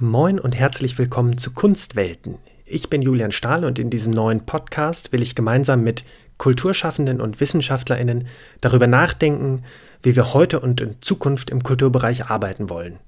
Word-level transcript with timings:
Moin 0.00 0.40
und 0.40 0.56
herzlich 0.56 0.98
willkommen 0.98 1.38
zu 1.38 1.52
Kunstwelten. 1.52 2.38
Ich 2.66 2.90
bin 2.90 3.00
Julian 3.00 3.30
Stahl 3.30 3.64
und 3.64 3.78
in 3.78 3.90
diesem 3.90 4.12
neuen 4.12 4.44
Podcast 4.44 5.12
will 5.12 5.22
ich 5.22 5.36
gemeinsam 5.36 5.84
mit 5.84 6.04
Kulturschaffenden 6.36 7.20
und 7.20 7.38
Wissenschaftlerinnen 7.38 8.26
darüber 8.60 8.88
nachdenken, 8.88 9.62
wie 10.02 10.16
wir 10.16 10.34
heute 10.34 10.58
und 10.58 10.80
in 10.80 11.00
Zukunft 11.00 11.48
im 11.50 11.62
Kulturbereich 11.62 12.26
arbeiten 12.28 12.70
wollen. 12.70 12.98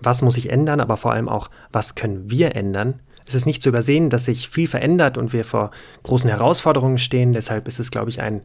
Was 0.00 0.22
muss 0.22 0.34
sich 0.34 0.50
ändern, 0.50 0.80
aber 0.80 0.96
vor 0.96 1.12
allem 1.12 1.28
auch, 1.28 1.50
was 1.70 1.94
können 1.94 2.28
wir 2.28 2.56
ändern? 2.56 3.00
Es 3.28 3.36
ist 3.36 3.46
nicht 3.46 3.62
zu 3.62 3.68
übersehen, 3.68 4.10
dass 4.10 4.24
sich 4.24 4.48
viel 4.48 4.66
verändert 4.66 5.16
und 5.16 5.32
wir 5.32 5.44
vor 5.44 5.70
großen 6.02 6.28
Herausforderungen 6.28 6.98
stehen. 6.98 7.32
Deshalb 7.32 7.68
ist 7.68 7.78
es, 7.78 7.92
glaube 7.92 8.10
ich, 8.10 8.20
ein 8.20 8.40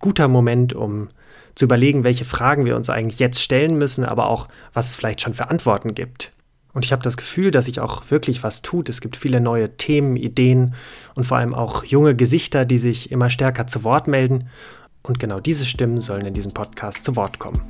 guter 0.00 0.28
Moment, 0.28 0.72
um 0.72 1.10
zu 1.56 1.66
überlegen, 1.66 2.04
welche 2.04 2.24
Fragen 2.24 2.64
wir 2.64 2.74
uns 2.74 2.88
eigentlich 2.88 3.18
jetzt 3.18 3.42
stellen 3.42 3.76
müssen, 3.76 4.06
aber 4.06 4.28
auch, 4.28 4.48
was 4.72 4.88
es 4.88 4.96
vielleicht 4.96 5.20
schon 5.20 5.34
für 5.34 5.50
Antworten 5.50 5.94
gibt. 5.94 6.32
Und 6.74 6.84
ich 6.84 6.92
habe 6.92 7.02
das 7.02 7.16
Gefühl, 7.16 7.50
dass 7.50 7.66
sich 7.66 7.80
auch 7.80 8.10
wirklich 8.10 8.42
was 8.42 8.60
tut. 8.60 8.88
Es 8.88 9.00
gibt 9.00 9.16
viele 9.16 9.40
neue 9.40 9.76
Themen, 9.76 10.16
Ideen 10.16 10.74
und 11.14 11.24
vor 11.24 11.38
allem 11.38 11.54
auch 11.54 11.84
junge 11.84 12.14
Gesichter, 12.14 12.64
die 12.64 12.78
sich 12.78 13.10
immer 13.12 13.30
stärker 13.30 13.66
zu 13.66 13.84
Wort 13.84 14.08
melden. 14.08 14.48
Und 15.02 15.18
genau 15.18 15.38
diese 15.38 15.64
Stimmen 15.64 16.00
sollen 16.00 16.26
in 16.26 16.34
diesem 16.34 16.52
Podcast 16.52 17.04
zu 17.04 17.14
Wort 17.14 17.38
kommen. 17.38 17.62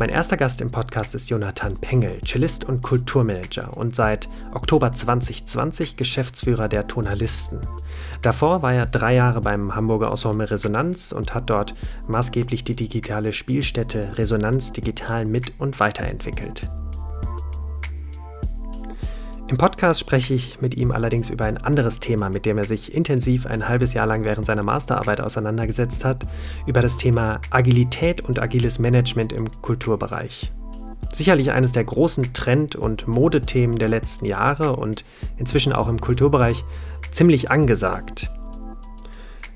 Mein 0.00 0.08
erster 0.08 0.38
Gast 0.38 0.62
im 0.62 0.70
Podcast 0.70 1.14
ist 1.14 1.28
Jonathan 1.28 1.78
Pengel, 1.78 2.22
Cellist 2.24 2.64
und 2.64 2.80
Kulturmanager 2.80 3.76
und 3.76 3.94
seit 3.94 4.30
Oktober 4.54 4.90
2020 4.92 5.96
Geschäftsführer 5.96 6.68
der 6.68 6.86
Tonalisten. 6.86 7.60
Davor 8.22 8.62
war 8.62 8.72
er 8.72 8.86
drei 8.86 9.14
Jahre 9.14 9.42
beim 9.42 9.76
Hamburger 9.76 10.08
Ensemble 10.08 10.50
Resonanz 10.50 11.12
und 11.12 11.34
hat 11.34 11.50
dort 11.50 11.74
maßgeblich 12.08 12.64
die 12.64 12.76
digitale 12.76 13.34
Spielstätte 13.34 14.16
Resonanz 14.16 14.72
digital 14.72 15.26
mit 15.26 15.60
und 15.60 15.78
weiterentwickelt. 15.80 16.66
Im 19.50 19.56
Podcast 19.56 19.98
spreche 19.98 20.32
ich 20.32 20.60
mit 20.60 20.76
ihm 20.76 20.92
allerdings 20.92 21.28
über 21.28 21.44
ein 21.44 21.58
anderes 21.58 21.98
Thema, 21.98 22.30
mit 22.30 22.46
dem 22.46 22.56
er 22.56 22.62
sich 22.62 22.94
intensiv 22.94 23.46
ein 23.46 23.68
halbes 23.68 23.94
Jahr 23.94 24.06
lang 24.06 24.22
während 24.22 24.46
seiner 24.46 24.62
Masterarbeit 24.62 25.20
auseinandergesetzt 25.20 26.04
hat, 26.04 26.22
über 26.68 26.80
das 26.80 26.98
Thema 26.98 27.40
Agilität 27.50 28.20
und 28.20 28.40
agiles 28.40 28.78
Management 28.78 29.32
im 29.32 29.50
Kulturbereich. 29.60 30.52
Sicherlich 31.12 31.50
eines 31.50 31.72
der 31.72 31.82
großen 31.82 32.32
Trend- 32.32 32.76
und 32.76 33.08
Modethemen 33.08 33.76
der 33.76 33.88
letzten 33.88 34.24
Jahre 34.24 34.76
und 34.76 35.04
inzwischen 35.36 35.72
auch 35.72 35.88
im 35.88 36.00
Kulturbereich 36.00 36.64
ziemlich 37.10 37.50
angesagt. 37.50 38.30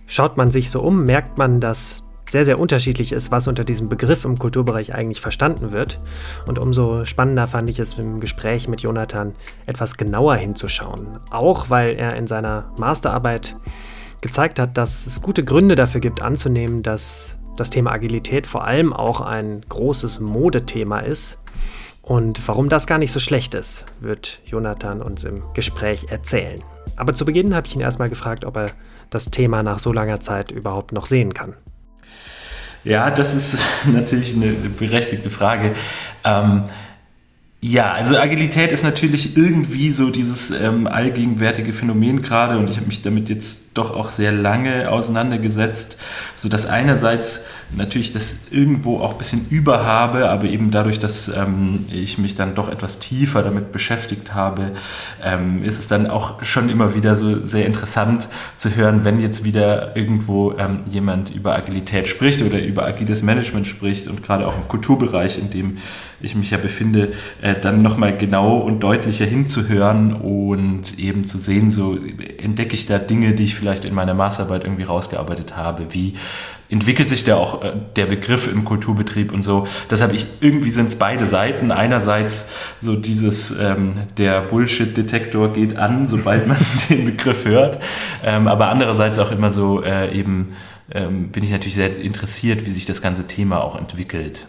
Schaut 0.06 0.36
man 0.36 0.50
sich 0.50 0.70
so 0.70 0.82
um, 0.82 1.04
merkt 1.04 1.38
man, 1.38 1.60
dass 1.60 2.02
sehr, 2.34 2.44
sehr 2.44 2.58
unterschiedlich 2.58 3.12
ist, 3.12 3.30
was 3.30 3.46
unter 3.46 3.62
diesem 3.62 3.88
Begriff 3.88 4.24
im 4.24 4.36
Kulturbereich 4.36 4.92
eigentlich 4.92 5.20
verstanden 5.20 5.70
wird. 5.70 6.00
Und 6.48 6.58
umso 6.58 7.04
spannender 7.04 7.46
fand 7.46 7.70
ich 7.70 7.78
es 7.78 7.94
im 7.94 8.18
Gespräch 8.18 8.66
mit 8.66 8.80
Jonathan 8.80 9.34
etwas 9.66 9.96
genauer 9.96 10.34
hinzuschauen. 10.34 11.20
Auch 11.30 11.70
weil 11.70 11.90
er 11.90 12.16
in 12.16 12.26
seiner 12.26 12.72
Masterarbeit 12.76 13.54
gezeigt 14.20 14.58
hat, 14.58 14.76
dass 14.76 15.06
es 15.06 15.22
gute 15.22 15.44
Gründe 15.44 15.76
dafür 15.76 16.00
gibt 16.00 16.22
anzunehmen, 16.22 16.82
dass 16.82 17.38
das 17.56 17.70
Thema 17.70 17.92
Agilität 17.92 18.48
vor 18.48 18.66
allem 18.66 18.92
auch 18.92 19.20
ein 19.20 19.60
großes 19.68 20.18
Modethema 20.18 20.98
ist. 20.98 21.38
Und 22.02 22.48
warum 22.48 22.68
das 22.68 22.88
gar 22.88 22.98
nicht 22.98 23.12
so 23.12 23.20
schlecht 23.20 23.54
ist, 23.54 23.86
wird 24.00 24.40
Jonathan 24.44 25.02
uns 25.02 25.22
im 25.22 25.40
Gespräch 25.54 26.06
erzählen. 26.10 26.60
Aber 26.96 27.12
zu 27.12 27.24
Beginn 27.24 27.54
habe 27.54 27.68
ich 27.68 27.76
ihn 27.76 27.80
erstmal 27.80 28.08
gefragt, 28.08 28.44
ob 28.44 28.56
er 28.56 28.70
das 29.10 29.26
Thema 29.26 29.62
nach 29.62 29.78
so 29.78 29.92
langer 29.92 30.18
Zeit 30.18 30.50
überhaupt 30.50 30.90
noch 30.90 31.06
sehen 31.06 31.32
kann. 31.32 31.54
Ja, 32.84 33.10
das 33.10 33.34
ist 33.34 33.58
natürlich 33.86 34.34
eine 34.34 34.52
berechtigte 34.52 35.30
Frage. 35.30 35.72
Ähm, 36.22 36.64
ja, 37.66 37.92
also 37.92 38.18
Agilität 38.18 38.72
ist 38.72 38.84
natürlich 38.84 39.38
irgendwie 39.38 39.90
so 39.90 40.10
dieses 40.10 40.50
ähm, 40.50 40.86
allgegenwärtige 40.86 41.72
Phänomen 41.72 42.20
gerade 42.20 42.58
und 42.58 42.68
ich 42.68 42.76
habe 42.76 42.86
mich 42.88 43.00
damit 43.00 43.30
jetzt 43.30 43.78
doch 43.78 43.90
auch 43.90 44.10
sehr 44.10 44.32
lange 44.32 44.90
auseinandergesetzt, 44.90 45.98
so 46.36 46.50
dass 46.50 46.66
einerseits 46.66 47.46
natürlich 47.76 48.12
das 48.12 48.38
irgendwo 48.50 48.98
auch 49.00 49.12
ein 49.12 49.18
bisschen 49.18 49.46
überhabe, 49.50 50.30
aber 50.30 50.44
eben 50.44 50.70
dadurch, 50.70 50.98
dass 50.98 51.28
ähm, 51.28 51.84
ich 51.90 52.18
mich 52.18 52.34
dann 52.34 52.54
doch 52.54 52.68
etwas 52.68 52.98
tiefer 52.98 53.42
damit 53.42 53.72
beschäftigt 53.72 54.34
habe, 54.34 54.72
ähm, 55.22 55.62
ist 55.62 55.78
es 55.78 55.88
dann 55.88 56.06
auch 56.06 56.42
schon 56.42 56.68
immer 56.68 56.94
wieder 56.94 57.16
so 57.16 57.44
sehr 57.44 57.66
interessant 57.66 58.28
zu 58.56 58.74
hören, 58.74 59.04
wenn 59.04 59.20
jetzt 59.20 59.44
wieder 59.44 59.96
irgendwo 59.96 60.52
ähm, 60.58 60.80
jemand 60.86 61.34
über 61.34 61.56
Agilität 61.56 62.08
spricht 62.08 62.42
oder 62.42 62.62
über 62.62 62.84
agiles 62.84 63.22
Management 63.22 63.66
spricht 63.66 64.08
und 64.08 64.22
gerade 64.22 64.46
auch 64.46 64.56
im 64.56 64.68
Kulturbereich, 64.68 65.38
in 65.38 65.50
dem 65.50 65.78
ich 66.20 66.34
mich 66.34 66.50
ja 66.50 66.58
befinde, 66.58 67.12
äh, 67.42 67.54
dann 67.54 67.82
nochmal 67.82 68.16
genau 68.16 68.58
und 68.58 68.80
deutlicher 68.80 69.24
hinzuhören 69.24 70.12
und 70.12 70.98
eben 70.98 71.26
zu 71.26 71.38
sehen, 71.38 71.70
so 71.70 71.98
entdecke 72.38 72.74
ich 72.74 72.86
da 72.86 72.98
Dinge, 72.98 73.34
die 73.34 73.44
ich 73.44 73.54
vielleicht 73.54 73.84
in 73.84 73.94
meiner 73.94 74.14
Maßarbeit 74.14 74.64
irgendwie 74.64 74.84
rausgearbeitet 74.84 75.56
habe, 75.56 75.86
wie 75.90 76.14
entwickelt 76.74 77.08
sich 77.08 77.22
der 77.22 77.36
auch 77.36 77.62
äh, 77.62 77.72
der 77.94 78.06
Begriff 78.06 78.52
im 78.52 78.64
Kulturbetrieb 78.64 79.32
und 79.32 79.42
so. 79.42 79.66
Deshalb 79.90 80.12
ich 80.12 80.26
irgendwie 80.40 80.70
sind 80.70 80.88
es 80.88 80.96
beide 80.96 81.24
Seiten. 81.24 81.70
Einerseits 81.70 82.50
so 82.80 82.96
dieses 82.96 83.56
ähm, 83.56 83.94
der 84.18 84.40
Bullshit-Detektor 84.42 85.52
geht 85.52 85.76
an, 85.76 86.08
sobald 86.08 86.48
man 86.48 86.56
den 86.90 87.04
Begriff 87.04 87.44
hört, 87.44 87.78
ähm, 88.24 88.48
aber 88.48 88.70
andererseits 88.70 89.20
auch 89.20 89.30
immer 89.30 89.52
so 89.52 89.84
äh, 89.84 90.12
eben 90.12 90.54
ähm, 90.90 91.28
bin 91.28 91.44
ich 91.44 91.52
natürlich 91.52 91.76
sehr 91.76 91.96
interessiert, 91.96 92.66
wie 92.66 92.70
sich 92.70 92.86
das 92.86 93.00
ganze 93.00 93.28
Thema 93.28 93.62
auch 93.62 93.76
entwickelt. 93.76 94.48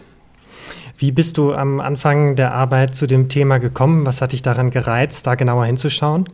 Wie 0.98 1.12
bist 1.12 1.38
du 1.38 1.54
am 1.54 1.78
Anfang 1.78 2.34
der 2.34 2.54
Arbeit 2.54 2.96
zu 2.96 3.06
dem 3.06 3.28
Thema 3.28 3.58
gekommen? 3.58 4.04
Was 4.04 4.20
hat 4.20 4.32
dich 4.32 4.42
daran 4.42 4.70
gereizt, 4.70 5.28
da 5.28 5.36
genauer 5.36 5.66
hinzuschauen? 5.66 6.24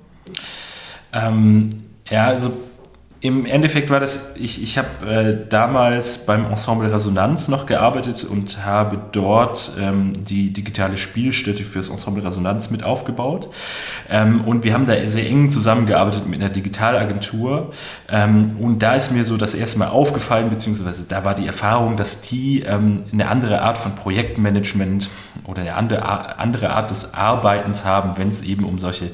Ähm, 1.13 1.69
ja, 2.09 2.29
also 2.29 2.53
im 3.23 3.47
Endeffekt 3.47 3.89
war 3.89 4.01
das, 4.01 4.35
ich, 4.35 4.61
ich 4.61 4.79
habe 4.79 5.07
äh, 5.07 5.49
damals 5.49 6.27
beim 6.27 6.45
Ensemble 6.47 6.93
Resonanz 6.93 7.47
noch 7.47 7.67
gearbeitet 7.67 8.25
und 8.25 8.67
habe 8.67 8.99
dort 9.13 9.75
ähm, 9.81 10.13
die 10.25 10.53
digitale 10.53 10.97
Spielstätte 10.97 11.63
fürs 11.63 11.89
Ensemble 11.89 12.25
Resonanz 12.25 12.73
mit 12.73 12.83
aufgebaut. 12.83 13.49
Ähm, 14.11 14.41
und 14.45 14.65
wir 14.65 14.75
haben 14.75 14.87
da 14.87 15.07
sehr 15.07 15.25
eng 15.25 15.51
zusammengearbeitet 15.51 16.27
mit 16.27 16.41
einer 16.41 16.51
Digitalagentur. 16.51 17.71
Ähm, 18.09 18.57
und 18.59 18.83
da 18.83 18.95
ist 18.95 19.13
mir 19.13 19.25
so 19.25 19.37
das 19.37 19.55
erste 19.55 19.79
Mal 19.79 19.91
aufgefallen, 19.91 20.51
beziehungsweise 20.51 21.07
da 21.07 21.23
war 21.23 21.37
die 21.37 21.47
Erfahrung, 21.47 21.97
dass 21.97 22.23
die 22.23 22.63
ähm, 22.63 23.05
eine 23.13 23.29
andere 23.29 23.63
Art 23.63 23.79
von 23.79 23.95
Projektmanagement 23.95 25.09
oder 25.47 25.63
eine 25.63 25.75
andere, 25.75 26.39
andere 26.39 26.71
Art 26.71 26.91
des 26.91 27.15
Arbeitens 27.15 27.85
haben, 27.85 28.19
wenn 28.19 28.31
es 28.31 28.43
eben 28.43 28.65
um 28.65 28.81
solche 28.81 29.13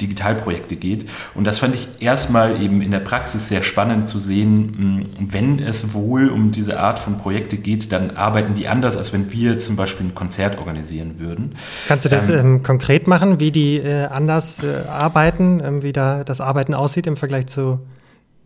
Digitalprojekte 0.00 0.76
geht. 0.76 1.08
Und 1.34 1.44
das 1.44 1.58
fand 1.58 1.74
ich 1.74 1.88
erstmal 2.00 2.62
eben 2.62 2.82
in 2.82 2.92
der 2.92 3.00
Praxis 3.00 3.47
sehr 3.48 3.62
spannend 3.62 4.08
zu 4.08 4.18
sehen, 4.18 5.06
hm, 5.18 5.30
wenn 5.32 5.58
es 5.58 5.94
wohl 5.94 6.28
um 6.28 6.52
diese 6.52 6.78
Art 6.78 6.98
von 6.98 7.18
Projekte 7.18 7.56
geht, 7.56 7.92
dann 7.92 8.16
arbeiten 8.16 8.54
die 8.54 8.68
anders, 8.68 8.96
als 8.96 9.12
wenn 9.12 9.32
wir 9.32 9.58
zum 9.58 9.76
Beispiel 9.76 10.06
ein 10.06 10.14
Konzert 10.14 10.58
organisieren 10.58 11.18
würden. 11.18 11.54
Kannst 11.88 12.04
du 12.04 12.08
das 12.08 12.28
ähm, 12.28 12.38
ähm, 12.38 12.62
konkret 12.62 13.06
machen, 13.06 13.40
wie 13.40 13.50
die 13.50 13.76
äh, 13.76 14.06
anders 14.06 14.62
äh, 14.62 14.88
arbeiten, 14.88 15.60
äh, 15.60 15.82
wie 15.82 15.92
da 15.92 16.24
das 16.24 16.40
Arbeiten 16.40 16.74
aussieht 16.74 17.06
im 17.06 17.16
Vergleich 17.16 17.46
zu 17.46 17.80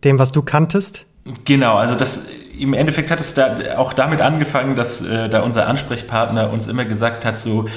dem, 0.03 0.19
was 0.19 0.31
du 0.31 0.41
kanntest? 0.41 1.05
Genau, 1.45 1.75
also 1.75 1.95
das 1.95 2.27
im 2.57 2.73
Endeffekt 2.73 3.11
hat 3.11 3.19
es 3.19 3.33
da 3.33 3.77
auch 3.77 3.93
damit 3.93 4.21
angefangen, 4.21 4.75
dass 4.75 5.01
äh, 5.01 5.29
da 5.29 5.41
unser 5.41 5.67
Ansprechpartner 5.67 6.51
uns 6.51 6.67
immer 6.67 6.85
gesagt 6.85 7.25
hat, 7.25 7.39
so 7.39 7.67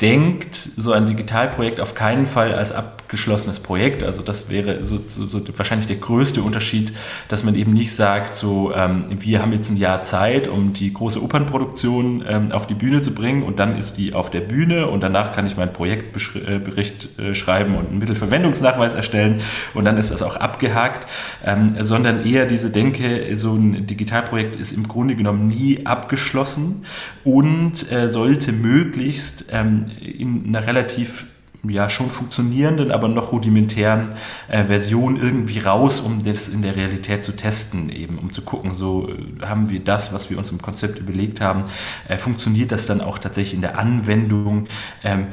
denkt 0.00 0.54
so 0.54 0.92
ein 0.92 1.06
Digitalprojekt 1.06 1.80
auf 1.80 1.94
keinen 1.94 2.26
Fall 2.26 2.52
als 2.54 2.72
abgeschlossenes 3.12 3.60
Projekt. 3.60 4.02
Also 4.02 4.22
das 4.22 4.48
wäre 4.48 4.82
so, 4.82 4.98
so, 5.06 5.26
so 5.26 5.42
wahrscheinlich 5.58 5.86
der 5.86 5.96
größte 5.96 6.40
Unterschied, 6.40 6.94
dass 7.28 7.44
man 7.44 7.54
eben 7.54 7.74
nicht 7.74 7.94
sagt, 7.94 8.32
so 8.32 8.72
ähm, 8.74 9.04
wir 9.10 9.42
haben 9.42 9.52
jetzt 9.52 9.70
ein 9.70 9.76
Jahr 9.76 10.02
Zeit, 10.02 10.48
um 10.48 10.72
die 10.72 10.94
große 10.94 11.22
Opernproduktion 11.22 12.24
ähm, 12.26 12.52
auf 12.52 12.66
die 12.66 12.72
Bühne 12.72 13.02
zu 13.02 13.14
bringen 13.14 13.42
und 13.42 13.58
dann 13.58 13.76
ist 13.76 13.98
die 13.98 14.14
auf 14.14 14.30
der 14.30 14.40
Bühne 14.40 14.86
und 14.88 15.02
danach 15.02 15.32
kann 15.32 15.46
ich 15.46 15.58
meinen 15.58 15.74
Projektbericht 15.74 17.18
äh, 17.18 17.34
schreiben 17.34 17.74
und 17.74 17.90
einen 17.90 17.98
Mittelverwendungsnachweis 17.98 18.94
erstellen 18.94 19.42
und 19.74 19.84
dann 19.84 19.98
ist 19.98 20.10
das 20.10 20.22
auch 20.22 20.36
abgehakt, 20.36 21.06
ähm, 21.44 21.74
sondern 21.80 22.24
eher 22.24 22.46
diese 22.46 22.70
Denke, 22.70 23.36
so 23.36 23.52
ein 23.52 23.86
Digitalprojekt 23.86 24.56
ist 24.56 24.72
im 24.72 24.88
Grunde 24.88 25.16
genommen 25.16 25.48
nie 25.48 25.84
abgeschlossen 25.84 26.86
und 27.24 27.92
äh, 27.92 28.08
sollte 28.08 28.52
möglichst 28.52 29.52
ähm, 29.52 29.90
in 30.00 30.46
einer 30.48 30.66
relativ 30.66 31.26
ja 31.68 31.88
schon 31.88 32.10
funktionierenden, 32.10 32.90
aber 32.90 33.08
noch 33.08 33.32
rudimentären 33.32 34.14
äh, 34.48 34.64
Version 34.64 35.16
irgendwie 35.16 35.60
raus, 35.60 36.00
um 36.00 36.24
das 36.24 36.48
in 36.48 36.62
der 36.62 36.76
Realität 36.76 37.24
zu 37.24 37.32
testen, 37.32 37.88
eben 37.88 38.18
um 38.18 38.32
zu 38.32 38.42
gucken, 38.42 38.74
so 38.74 39.08
äh, 39.08 39.46
haben 39.46 39.70
wir 39.70 39.80
das, 39.80 40.12
was 40.12 40.28
wir 40.30 40.38
uns 40.38 40.50
im 40.50 40.60
Konzept 40.60 40.98
überlegt 40.98 41.40
haben, 41.40 41.64
äh, 42.08 42.18
funktioniert 42.18 42.72
das 42.72 42.86
dann 42.86 43.00
auch 43.00 43.18
tatsächlich 43.18 43.54
in 43.54 43.60
der 43.60 43.78
Anwendung? 43.78 44.66
Ähm, 45.04 45.28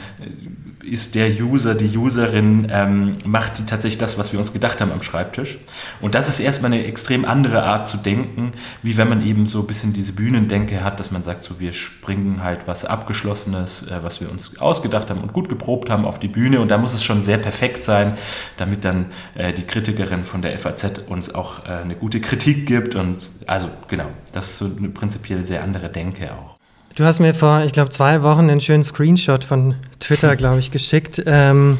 ist 0.83 1.15
der 1.15 1.29
User, 1.29 1.75
die 1.75 1.97
Userin, 1.97 2.67
ähm, 2.71 3.15
macht 3.25 3.59
die 3.59 3.65
tatsächlich 3.65 3.97
das, 3.97 4.17
was 4.17 4.31
wir 4.31 4.39
uns 4.39 4.53
gedacht 4.53 4.79
haben 4.81 4.91
am 4.91 5.01
Schreibtisch. 5.01 5.57
Und 6.01 6.15
das 6.15 6.29
ist 6.29 6.39
erstmal 6.39 6.71
eine 6.71 6.85
extrem 6.85 7.25
andere 7.25 7.63
Art 7.63 7.87
zu 7.87 7.97
denken, 7.97 8.51
wie 8.81 8.97
wenn 8.97 9.09
man 9.09 9.25
eben 9.25 9.47
so 9.47 9.59
ein 9.59 9.67
bisschen 9.67 9.93
diese 9.93 10.13
Bühnendenke 10.13 10.83
hat, 10.83 10.99
dass 10.99 11.11
man 11.11 11.23
sagt, 11.23 11.43
so 11.43 11.59
wir 11.59 11.73
springen 11.73 12.43
halt 12.43 12.67
was 12.67 12.85
Abgeschlossenes, 12.85 13.89
äh, 13.89 14.03
was 14.03 14.21
wir 14.21 14.31
uns 14.31 14.57
ausgedacht 14.59 15.09
haben 15.09 15.21
und 15.21 15.33
gut 15.33 15.49
geprobt 15.49 15.89
haben 15.89 16.05
auf 16.05 16.18
die 16.19 16.27
Bühne. 16.27 16.59
Und 16.59 16.69
da 16.69 16.77
muss 16.77 16.93
es 16.93 17.03
schon 17.03 17.23
sehr 17.23 17.37
perfekt 17.37 17.83
sein, 17.83 18.17
damit 18.57 18.85
dann 18.85 19.07
äh, 19.35 19.53
die 19.53 19.63
Kritikerin 19.63 20.25
von 20.25 20.41
der 20.41 20.57
FAZ 20.57 21.01
uns 21.07 21.33
auch 21.33 21.65
äh, 21.65 21.69
eine 21.69 21.95
gute 21.95 22.19
Kritik 22.19 22.65
gibt. 22.65 22.95
Und 22.95 23.29
also 23.47 23.69
genau, 23.87 24.07
das 24.33 24.51
ist 24.51 24.57
so 24.59 24.65
eine 24.77 24.89
prinzipiell 24.89 25.43
sehr 25.45 25.63
andere 25.63 25.89
Denke 25.89 26.33
auch. 26.33 26.57
Du 26.95 27.05
hast 27.05 27.19
mir 27.19 27.33
vor, 27.33 27.61
ich 27.61 27.71
glaube, 27.71 27.89
zwei 27.89 28.23
Wochen 28.23 28.49
einen 28.49 28.59
schönen 28.59 28.83
Screenshot 28.83 29.43
von 29.43 29.75
Twitter, 29.99 30.35
glaube 30.35 30.59
ich, 30.59 30.71
geschickt, 30.71 31.23
ähm, 31.25 31.77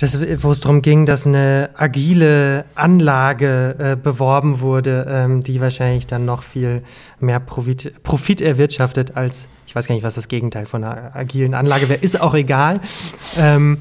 wo 0.00 0.52
es 0.52 0.60
darum 0.60 0.80
ging, 0.80 1.06
dass 1.06 1.26
eine 1.26 1.70
agile 1.74 2.64
Anlage 2.76 3.74
äh, 3.78 3.96
beworben 3.96 4.60
wurde, 4.60 5.06
ähm, 5.08 5.42
die 5.42 5.60
wahrscheinlich 5.60 6.06
dann 6.06 6.24
noch 6.24 6.42
viel 6.42 6.82
mehr 7.18 7.40
Profit, 7.40 8.02
Profit, 8.04 8.40
erwirtschaftet 8.40 9.16
als, 9.16 9.48
ich 9.66 9.74
weiß 9.74 9.88
gar 9.88 9.94
nicht, 9.96 10.04
was 10.04 10.14
das 10.14 10.28
Gegenteil 10.28 10.66
von 10.66 10.84
einer 10.84 11.16
agilen 11.16 11.54
Anlage 11.54 11.88
wäre, 11.88 12.00
ist 12.00 12.20
auch 12.20 12.34
egal. 12.34 12.80
Ähm, 13.36 13.78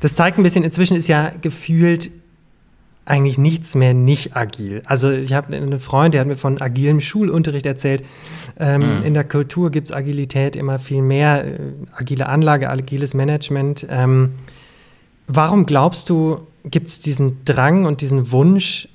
das 0.00 0.14
zeigt 0.14 0.38
ein 0.38 0.42
bisschen, 0.42 0.64
inzwischen 0.64 0.96
ist 0.96 1.08
ja 1.08 1.32
gefühlt 1.42 2.10
eigentlich 3.04 3.38
nichts 3.38 3.74
mehr 3.74 3.94
nicht 3.94 4.36
agil. 4.36 4.82
Also 4.84 5.10
ich 5.10 5.32
habe 5.32 5.54
einen 5.54 5.80
Freund, 5.80 6.14
der 6.14 6.20
hat 6.20 6.28
mir 6.28 6.36
von 6.36 6.60
agilem 6.60 7.00
Schulunterricht 7.00 7.66
erzählt. 7.66 8.04
Ähm, 8.58 8.98
mhm. 8.98 9.04
In 9.04 9.14
der 9.14 9.24
Kultur 9.24 9.70
gibt 9.70 9.88
es 9.88 9.92
Agilität 9.92 10.56
immer 10.56 10.78
viel 10.78 11.02
mehr, 11.02 11.44
äh, 11.44 11.58
agile 11.94 12.28
Anlage, 12.28 12.68
agiles 12.68 13.14
Management. 13.14 13.86
Ähm, 13.90 14.34
warum 15.28 15.66
glaubst 15.66 16.10
du, 16.10 16.46
gibt 16.64 16.88
es 16.88 16.98
diesen 16.98 17.44
Drang 17.44 17.86
und 17.86 18.00
diesen 18.00 18.32
Wunsch, 18.32 18.88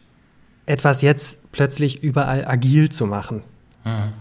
etwas 0.65 1.01
jetzt 1.01 1.51
plötzlich 1.51 2.03
überall 2.03 2.45
agil 2.45 2.89
zu 2.89 3.05
machen? 3.05 3.43
Mhm. 3.85 4.13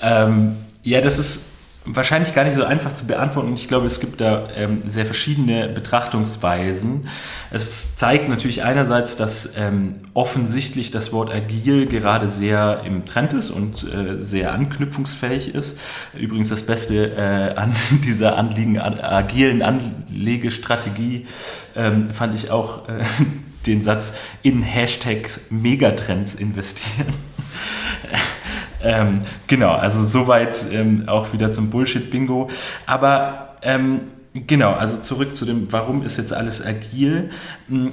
Ähm, 0.00 0.56
ja, 0.82 1.00
das 1.00 1.18
ist 1.18 1.49
wahrscheinlich 1.96 2.34
gar 2.34 2.44
nicht 2.44 2.54
so 2.54 2.64
einfach 2.64 2.92
zu 2.92 3.06
beantworten. 3.06 3.54
Ich 3.54 3.68
glaube, 3.68 3.86
es 3.86 4.00
gibt 4.00 4.20
da 4.20 4.48
ähm, 4.56 4.82
sehr 4.86 5.06
verschiedene 5.06 5.68
Betrachtungsweisen. 5.68 7.08
Es 7.50 7.96
zeigt 7.96 8.28
natürlich 8.28 8.62
einerseits, 8.62 9.16
dass 9.16 9.56
ähm, 9.56 9.96
offensichtlich 10.14 10.90
das 10.90 11.12
Wort 11.12 11.30
agil 11.30 11.86
gerade 11.86 12.28
sehr 12.28 12.82
im 12.84 13.06
Trend 13.06 13.32
ist 13.32 13.50
und 13.50 13.84
äh, 13.84 14.22
sehr 14.22 14.52
anknüpfungsfähig 14.52 15.54
ist. 15.54 15.78
Übrigens 16.18 16.48
das 16.48 16.64
Beste 16.64 17.16
äh, 17.16 17.54
an 17.58 17.74
dieser 18.04 18.36
Anliegen, 18.36 18.78
an, 18.78 18.98
agilen 19.00 19.62
Anlegestrategie 19.62 21.26
ähm, 21.76 22.10
fand 22.10 22.34
ich 22.34 22.50
auch 22.50 22.88
äh, 22.88 23.04
den 23.66 23.82
Satz 23.82 24.14
in 24.42 24.62
Hashtags 24.62 25.50
Megatrends 25.50 26.34
investieren. 26.34 27.12
Ähm, 28.82 29.20
genau, 29.46 29.72
also 29.72 30.04
soweit 30.04 30.66
ähm, 30.72 31.04
auch 31.06 31.32
wieder 31.32 31.52
zum 31.52 31.70
Bullshit-Bingo. 31.70 32.48
Aber 32.86 33.56
ähm, 33.62 34.02
genau, 34.34 34.72
also 34.72 34.98
zurück 34.98 35.36
zu 35.36 35.44
dem, 35.44 35.72
warum 35.72 36.02
ist 36.04 36.16
jetzt 36.16 36.32
alles 36.32 36.64
agil? 36.64 37.30
Hm, 37.68 37.92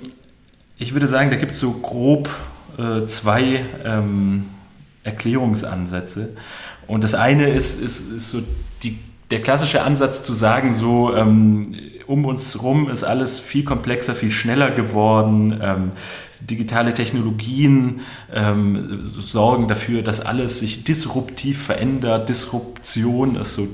ich 0.78 0.94
würde 0.94 1.08
sagen, 1.08 1.30
da 1.30 1.38
gibt 1.38 1.54
es 1.54 1.60
so 1.60 1.72
grob 1.72 2.30
äh, 2.78 3.06
zwei 3.06 3.66
ähm, 3.84 4.46
Erklärungsansätze. 5.04 6.36
Und 6.86 7.04
das 7.04 7.16
eine 7.16 7.50
ist, 7.50 7.82
ist, 7.82 8.12
ist 8.12 8.30
so 8.30 8.40
die, 8.84 9.00
der 9.32 9.42
klassische 9.42 9.82
Ansatz 9.82 10.24
zu 10.24 10.34
sagen, 10.34 10.74
so 10.74 11.16
ähm, 11.16 11.76
um 12.06 12.26
uns 12.26 12.62
rum 12.62 12.90
ist 12.90 13.04
alles 13.04 13.40
viel 13.40 13.64
komplexer, 13.64 14.16
viel 14.16 14.32
schneller 14.32 14.72
geworden. 14.72 15.92
Digitale 16.42 16.94
Technologien 16.94 18.02
ähm, 18.34 19.02
sorgen 19.04 19.68
dafür, 19.68 20.02
dass 20.02 20.22
alles 20.22 20.60
sich 20.60 20.84
disruptiv 20.84 21.64
verändert. 21.64 22.30
Disruption 22.30 23.36
ist 23.36 23.56
so 23.56 23.68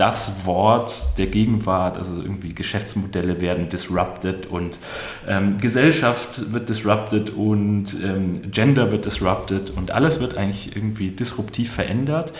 das 0.00 0.46
Wort 0.46 1.18
der 1.18 1.26
Gegenwart, 1.26 1.98
also 1.98 2.22
irgendwie 2.22 2.54
Geschäftsmodelle 2.54 3.42
werden 3.42 3.68
disrupted 3.68 4.46
und 4.46 4.78
ähm, 5.28 5.58
Gesellschaft 5.58 6.54
wird 6.54 6.70
disrupted 6.70 7.28
und 7.28 7.94
ähm, 8.02 8.50
Gender 8.50 8.92
wird 8.92 9.04
disrupted 9.04 9.68
und 9.68 9.90
alles 9.90 10.18
wird 10.18 10.38
eigentlich 10.38 10.74
irgendwie 10.74 11.10
disruptiv 11.10 11.70
verändert. 11.72 12.32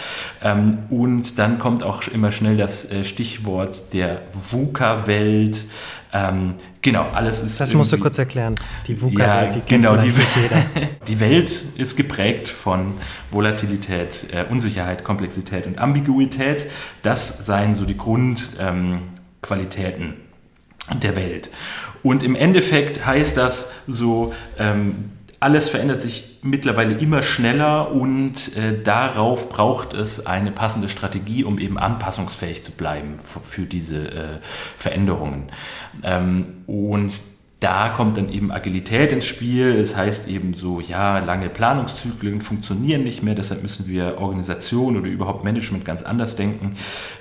Ähm, 0.43 0.79
und 0.89 1.39
dann 1.39 1.59
kommt 1.59 1.83
auch 1.83 2.09
immer 2.09 2.33
schnell 2.33 2.57
das 2.57 2.91
äh, 2.91 3.05
Stichwort 3.05 3.93
der 3.93 4.23
VUCA-Welt. 4.33 5.67
Ähm, 6.13 6.57
genau, 6.83 7.09
alles 7.13 7.41
ist. 7.43 7.61
Das 7.61 7.73
musst 7.75 7.93
du 7.93 7.99
kurz 7.99 8.19
erklären. 8.19 8.57
Die 8.87 9.01
VUCA, 9.01 9.45
ja, 9.45 9.51
die 9.51 9.63
genau, 9.67 9.97
die, 9.97 10.09
nicht 10.09 10.37
jeder. 10.37 10.63
die 11.09 11.21
Welt 11.21 11.51
ist 11.77 11.97
geprägt 11.97 12.49
von 12.49 12.93
Volatilität, 13.31 14.27
äh, 14.33 14.45
Unsicherheit, 14.51 15.05
Komplexität 15.05 15.67
und 15.67 15.79
Ambiguität. 15.79 16.67
Das 17.03 17.47
seien 17.47 17.75
so 17.75 17.85
die 17.85 17.97
Grundqualitäten 17.97 20.15
ähm, 20.91 21.01
der 21.01 21.17
Welt. 21.17 21.51
Und 22.03 22.23
im 22.23 22.35
Endeffekt 22.35 23.07
heißt 23.07 23.37
das 23.37 23.73
so, 23.87 24.35
ähm, 24.59 25.13
alles 25.39 25.69
verändert 25.69 26.01
sich 26.01 26.30
mittlerweile 26.43 26.95
immer 26.95 27.23
schneller 27.23 27.93
und 27.93 28.57
äh, 28.57 28.83
darauf 28.83 29.49
braucht 29.49 29.95
es 29.95 30.27
eine 30.27 30.51
passende 30.53 30.89
Strategie, 30.89 31.45
um 31.45 31.59
eben 31.59 31.79
anpassungsfähig 31.79 32.63
zu 32.65 32.73
bleiben 32.73 33.17
für, 33.19 33.63
diese 33.63 34.11
äh, 34.11 34.39
Veränderungen. 34.77 35.51
Ähm, 36.03 36.45
und 36.67 37.13
da 37.61 37.91
kommt 37.91 38.17
dann 38.17 38.33
eben 38.33 38.51
Agilität 38.51 39.13
ins 39.13 39.27
Spiel. 39.27 39.77
Das 39.77 39.95
heißt 39.95 40.29
eben 40.29 40.55
so, 40.55 40.81
ja, 40.81 41.19
lange 41.19 41.51
Planungszyklen 41.51 42.41
funktionieren 42.41 43.05
nicht 43.05 43.23
mehr, 43.23 43.35
deshalb 43.35 43.63
müssen 43.63 43.87
wir 43.87 44.19
Organisation 44.19 44.97
oder 44.97 45.09
überhaupt 45.09 45.45
Management 45.45 45.85
ganz 45.85 46.03
anders 46.03 46.37
denken. 46.37 46.71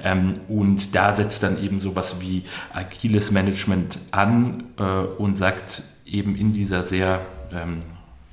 Ähm, 0.01 0.35
und 0.47 0.95
da 0.95 1.13
setzt 1.13 1.43
dann 1.43 1.61
eben 1.61 1.81
sowas 1.81 2.21
wie 2.21 2.43
agiles 2.73 3.31
Management 3.31 3.99
an 4.11 4.63
äh, 4.77 4.83
und 4.83 5.37
sagt 5.37 5.83
eben 6.05 6.35
in 6.35 6.53
dieser 6.53 6.83
sehr 6.83 7.21
ähm, 7.53 7.81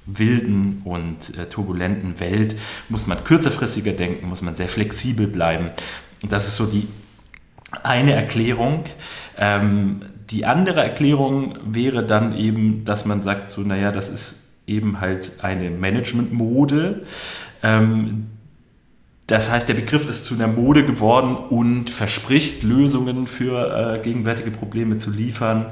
wilden 0.07 0.83
und 0.85 1.37
äh, 1.37 1.47
turbulenten 1.47 2.21
Welt 2.21 2.57
muss 2.89 3.07
man 3.07 3.23
kürzerfristiger 3.25 3.93
denken, 3.93 4.29
muss 4.29 4.43
man 4.43 4.57
sehr 4.57 4.69
flexibel 4.69 5.27
bleiben. 5.27 5.71
Und 6.23 6.33
das 6.33 6.47
ist 6.49 6.57
so 6.57 6.67
die 6.67 6.87
eine 7.83 8.13
Erklärung. 8.13 8.85
Ähm, 9.37 10.01
die 10.31 10.45
andere 10.45 10.83
Erklärung 10.83 11.59
wäre 11.65 12.05
dann 12.05 12.35
eben, 12.37 12.85
dass 12.85 13.05
man 13.05 13.23
sagt, 13.23 13.51
so, 13.51 13.61
naja, 13.63 13.93
das 13.93 14.09
ist 14.09 14.53
eben 14.67 15.01
halt 15.01 15.33
eine 15.43 15.71
Management-Mode. 15.71 17.05
Ähm, 17.63 18.27
das 19.27 19.51
heißt, 19.51 19.69
der 19.69 19.75
Begriff 19.75 20.09
ist 20.09 20.25
zu 20.25 20.35
einer 20.35 20.47
Mode 20.47 20.87
geworden 20.87 21.37
und 21.37 21.91
verspricht 21.91 22.63
Lösungen 22.63 23.27
für 23.27 23.97
äh, 23.97 24.03
gegenwärtige 24.03 24.53
Probleme 24.53 24.99
zu 24.99 25.11
liefern. 25.11 25.67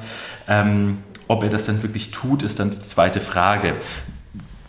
Ähm, 0.49 0.99
ob 1.29 1.43
er 1.43 1.51
das 1.51 1.67
dann 1.67 1.83
wirklich 1.83 2.11
tut, 2.11 2.43
ist 2.43 2.59
dann 2.59 2.71
die 2.71 2.83
zweite 2.83 3.21
Frage. 3.21 3.75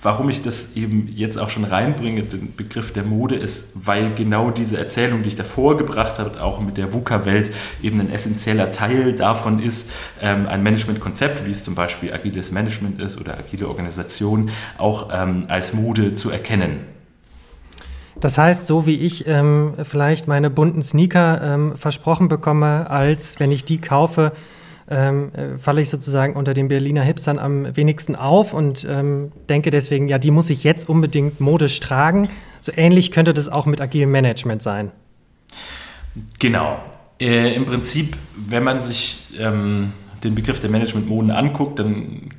Warum 0.05 0.29
ich 0.29 0.43
das 0.43 0.75
eben 0.75 1.12
jetzt 1.15 1.39
auch 1.39 1.50
schon 1.50 1.63
reinbringe, 1.63 2.21
den 2.21 2.55
Begriff 2.55 2.93
der 2.93 3.01
Mode, 3.01 3.33
ist, 3.33 3.71
weil 3.74 4.13
genau 4.13 4.51
diese 4.51 4.77
Erzählung, 4.77 5.24
die 5.24 5.29
ich 5.29 5.35
davor 5.35 5.77
gebracht 5.77 6.19
habe, 6.19 6.43
auch 6.43 6.62
mit 6.62 6.77
der 6.77 6.93
VUCA-Welt 6.93 7.50
eben 7.81 8.00
ein 8.00 8.12
essentieller 8.12 8.71
Teil 8.71 9.13
davon 9.15 9.57
ist, 9.57 9.89
ähm, 10.21 10.45
ein 10.47 10.62
Managementkonzept, 10.62 11.47
wie 11.47 11.50
es 11.50 11.63
zum 11.63 11.74
Beispiel 11.74 12.13
agiles 12.13 12.51
Management 12.51 13.01
ist 13.01 13.19
oder 13.19 13.35
agile 13.35 13.67
Organisation, 13.67 14.51
auch 14.77 15.09
ähm, 15.12 15.45
als 15.47 15.74
Mode 15.74 16.13
zu 16.13 16.29
erkennen. 16.29 16.81
Das 18.19 18.38
heißt, 18.38 18.67
so 18.67 18.85
wie 18.85 19.00
ich 19.00 19.27
ähm, 19.27 19.74
vielleicht 19.81 20.27
meine 20.27 20.51
bunten 20.51 20.83
Sneaker 20.83 21.41
ähm, 21.41 21.77
versprochen 21.77 22.27
bekomme, 22.27 22.91
als 22.91 23.39
wenn 23.39 23.50
ich 23.50 23.65
die 23.65 23.79
kaufe, 23.79 24.33
ähm, 24.89 25.31
äh, 25.33 25.57
falle 25.57 25.81
ich 25.81 25.89
sozusagen 25.89 26.35
unter 26.35 26.53
den 26.53 26.67
Berliner 26.67 27.01
Hipstern 27.01 27.39
am 27.39 27.75
wenigsten 27.75 28.15
auf 28.15 28.53
und 28.53 28.85
ähm, 28.89 29.31
denke 29.49 29.71
deswegen, 29.71 30.07
ja, 30.07 30.19
die 30.19 30.31
muss 30.31 30.49
ich 30.49 30.63
jetzt 30.63 30.87
unbedingt 30.87 31.39
modisch 31.39 31.79
tragen. 31.79 32.29
So 32.61 32.71
ähnlich 32.75 33.11
könnte 33.11 33.33
das 33.33 33.49
auch 33.49 33.65
mit 33.65 33.81
agilem 33.81 34.11
Management 34.11 34.61
sein. 34.61 34.91
Genau. 36.39 36.79
Äh, 37.19 37.55
Im 37.55 37.65
Prinzip, 37.65 38.15
wenn 38.35 38.63
man 38.63 38.81
sich 38.81 39.35
ähm, 39.39 39.93
den 40.23 40.35
Begriff 40.35 40.59
der 40.59 40.69
Managementmoden 40.69 41.31
anguckt, 41.31 41.79
dann 41.79 42.29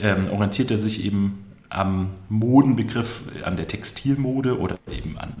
ähm, 0.00 0.28
orientiert 0.30 0.70
er 0.70 0.78
sich 0.78 1.04
eben 1.04 1.44
am 1.68 2.10
Modenbegriff, 2.28 3.22
an 3.42 3.56
der 3.56 3.66
Textilmode 3.66 4.58
oder 4.58 4.76
eben 4.90 5.18
an 5.18 5.34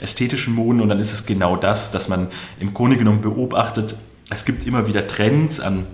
ästhetischen 0.00 0.54
Moden. 0.54 0.80
Und 0.80 0.88
dann 0.88 1.00
ist 1.00 1.12
es 1.12 1.26
genau 1.26 1.56
das, 1.56 1.90
dass 1.90 2.08
man 2.08 2.28
im 2.60 2.72
Grunde 2.72 2.96
genommen 2.96 3.20
beobachtet, 3.20 3.96
es 4.32 4.44
gibt 4.44 4.66
immer 4.66 4.86
wieder 4.86 5.06
Trends 5.06 5.60
an 5.60 5.86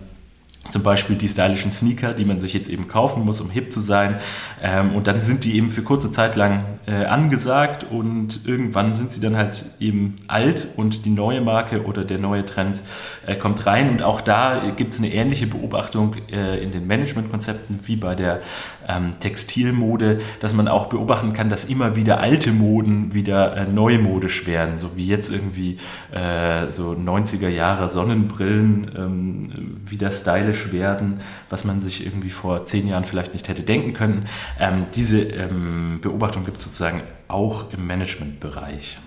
zum 0.70 0.82
Beispiel 0.82 1.16
die 1.16 1.28
stylischen 1.28 1.72
Sneaker, 1.72 2.12
die 2.12 2.24
man 2.24 2.40
sich 2.40 2.52
jetzt 2.52 2.68
eben 2.68 2.88
kaufen 2.88 3.24
muss, 3.24 3.40
um 3.40 3.50
hip 3.50 3.72
zu 3.72 3.80
sein. 3.80 4.18
Ähm, 4.62 4.94
und 4.94 5.06
dann 5.06 5.20
sind 5.20 5.44
die 5.44 5.56
eben 5.56 5.70
für 5.70 5.82
kurze 5.82 6.10
Zeit 6.10 6.36
lang 6.36 6.64
äh, 6.86 7.04
angesagt 7.04 7.86
und 7.90 8.46
irgendwann 8.46 8.92
sind 8.92 9.10
sie 9.10 9.20
dann 9.20 9.36
halt 9.36 9.64
eben 9.80 10.16
alt 10.26 10.68
und 10.76 11.06
die 11.06 11.10
neue 11.10 11.40
Marke 11.40 11.84
oder 11.84 12.04
der 12.04 12.18
neue 12.18 12.44
Trend 12.44 12.82
äh, 13.26 13.36
kommt 13.36 13.64
rein. 13.66 13.88
Und 13.88 14.02
auch 14.02 14.20
da 14.20 14.72
gibt 14.76 14.92
es 14.92 14.98
eine 14.98 15.12
ähnliche 15.12 15.46
Beobachtung 15.46 16.16
äh, 16.30 16.62
in 16.62 16.70
den 16.70 16.86
Managementkonzepten 16.86 17.80
wie 17.84 17.96
bei 17.96 18.14
der 18.14 18.42
ähm, 18.88 19.14
Textilmode, 19.20 20.20
dass 20.40 20.54
man 20.54 20.66
auch 20.66 20.86
beobachten 20.86 21.32
kann, 21.32 21.50
dass 21.50 21.66
immer 21.66 21.94
wieder 21.94 22.20
alte 22.20 22.50
Moden 22.52 23.14
wieder 23.14 23.56
äh, 23.56 23.66
neumodisch 23.66 24.46
werden, 24.46 24.78
so 24.78 24.96
wie 24.96 25.06
jetzt 25.06 25.30
irgendwie 25.30 25.76
äh, 26.12 26.70
so 26.70 26.92
90er 26.92 27.48
Jahre 27.48 27.88
Sonnenbrillen 27.88 28.90
ähm, 28.96 29.76
wieder 29.86 30.10
stylisch 30.10 30.72
werden, 30.72 31.20
was 31.50 31.64
man 31.64 31.80
sich 31.80 32.04
irgendwie 32.04 32.30
vor 32.30 32.64
zehn 32.64 32.88
Jahren 32.88 33.04
vielleicht 33.04 33.32
nicht 33.32 33.48
hätte 33.48 33.62
denken 33.62 33.92
können. 33.92 34.26
Ähm, 34.58 34.86
diese 34.94 35.20
ähm, 35.20 35.98
Beobachtung 36.00 36.44
gibt 36.44 36.58
es 36.58 36.64
sozusagen 36.64 37.02
auch 37.28 37.72
im 37.72 37.86
Managementbereich. 37.86 38.98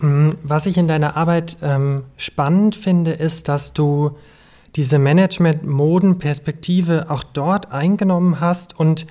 Mm, 0.00 0.28
was 0.42 0.66
ich 0.66 0.78
in 0.78 0.88
deiner 0.88 1.16
Arbeit 1.16 1.56
ähm, 1.62 2.04
spannend 2.16 2.76
finde, 2.76 3.12
ist, 3.12 3.48
dass 3.48 3.72
du 3.72 4.16
diese 4.76 4.98
Management-Moden-Perspektive 4.98 7.06
auch 7.08 7.24
dort 7.24 7.72
eingenommen 7.72 8.40
hast 8.40 8.78
und 8.78 9.06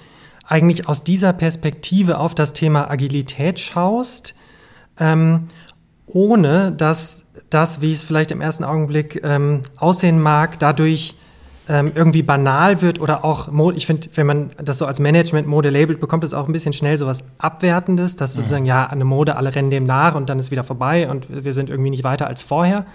eigentlich 0.48 0.88
aus 0.88 1.04
dieser 1.04 1.34
Perspektive 1.34 2.20
auf 2.20 2.36
das 2.36 2.54
Thema 2.54 2.88
Agilität 2.90 3.60
schaust, 3.60 4.36
ähm, 5.00 5.48
ohne 6.06 6.72
dass 6.72 7.32
das, 7.50 7.82
wie 7.82 7.92
es 7.92 8.04
vielleicht 8.04 8.30
im 8.32 8.42
ersten 8.42 8.64
Augenblick 8.64 9.22
ähm, 9.24 9.64
aussehen 9.78 10.22
mag, 10.22 10.60
dadurch 10.60 11.16
ähm, 11.68 11.94
irgendwie 11.96 12.22
banal 12.22 12.84
wird 12.84 13.02
oder 13.02 13.26
auch, 13.26 13.50
ich 13.74 13.88
finde, 13.88 14.08
wenn 14.14 14.28
man 14.28 14.52
das 14.64 14.78
so 14.78 14.86
als 14.86 15.00
Management-Mode 15.00 15.72
labelt, 15.72 16.00
bekommt 16.00 16.24
es 16.24 16.36
auch 16.36 16.46
ein 16.46 16.54
bisschen 16.54 16.74
schnell 16.74 17.00
so 17.00 17.08
was 17.08 17.24
Abwertendes, 17.40 18.16
dass 18.16 18.36
sozusagen, 18.36 18.66
ja, 18.66 18.86
eine 18.86 19.04
Mode, 19.04 19.36
alle 19.36 19.56
rennen 19.56 19.72
dem 19.72 19.84
nach 19.84 20.14
und 20.14 20.30
dann 20.30 20.38
ist 20.38 20.52
wieder 20.52 20.64
vorbei 20.64 21.10
und 21.10 21.44
wir 21.44 21.54
sind 21.54 21.72
irgendwie 21.72 21.90
nicht 21.90 22.04
weiter 22.04 22.28
als 22.28 22.44
vorher. 22.44 22.86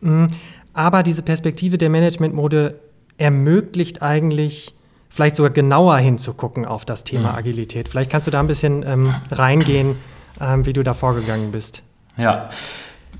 Mhm. 0.00 0.28
Aber 0.72 1.02
diese 1.02 1.22
Perspektive 1.22 1.78
der 1.78 1.90
Management-Mode 1.90 2.78
ermöglicht 3.16 4.02
eigentlich, 4.02 4.74
vielleicht 5.08 5.36
sogar 5.36 5.50
genauer 5.50 5.98
hinzugucken 5.98 6.64
auf 6.64 6.84
das 6.84 7.04
Thema 7.04 7.32
mhm. 7.32 7.38
Agilität. 7.38 7.88
Vielleicht 7.88 8.10
kannst 8.10 8.26
du 8.26 8.30
da 8.30 8.40
ein 8.40 8.46
bisschen 8.46 8.84
ähm, 8.86 9.14
reingehen, 9.30 9.96
ähm, 10.40 10.66
wie 10.66 10.72
du 10.72 10.82
da 10.82 10.94
vorgegangen 10.94 11.50
bist. 11.50 11.82
Ja. 12.16 12.48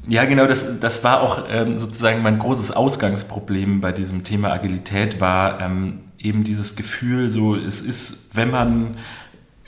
Ja, 0.07 0.25
genau, 0.25 0.47
das, 0.47 0.81
das 0.81 1.05
war 1.05 1.21
auch 1.21 1.45
ähm, 1.51 1.77
sozusagen 1.77 2.23
mein 2.23 2.39
großes 2.39 2.71
Ausgangsproblem 2.71 3.83
bei 3.83 3.93
diesem 3.93 4.25
Thema 4.25 4.53
Agilität, 4.53 5.21
war 5.21 5.61
ähm, 5.61 6.01
eben 6.19 6.45
dieses 6.45 6.77
Gefühl, 6.77 7.29
so 7.29 7.55
es 7.55 7.83
ist, 7.83 8.35
wenn 8.35 8.51
man 8.51 8.97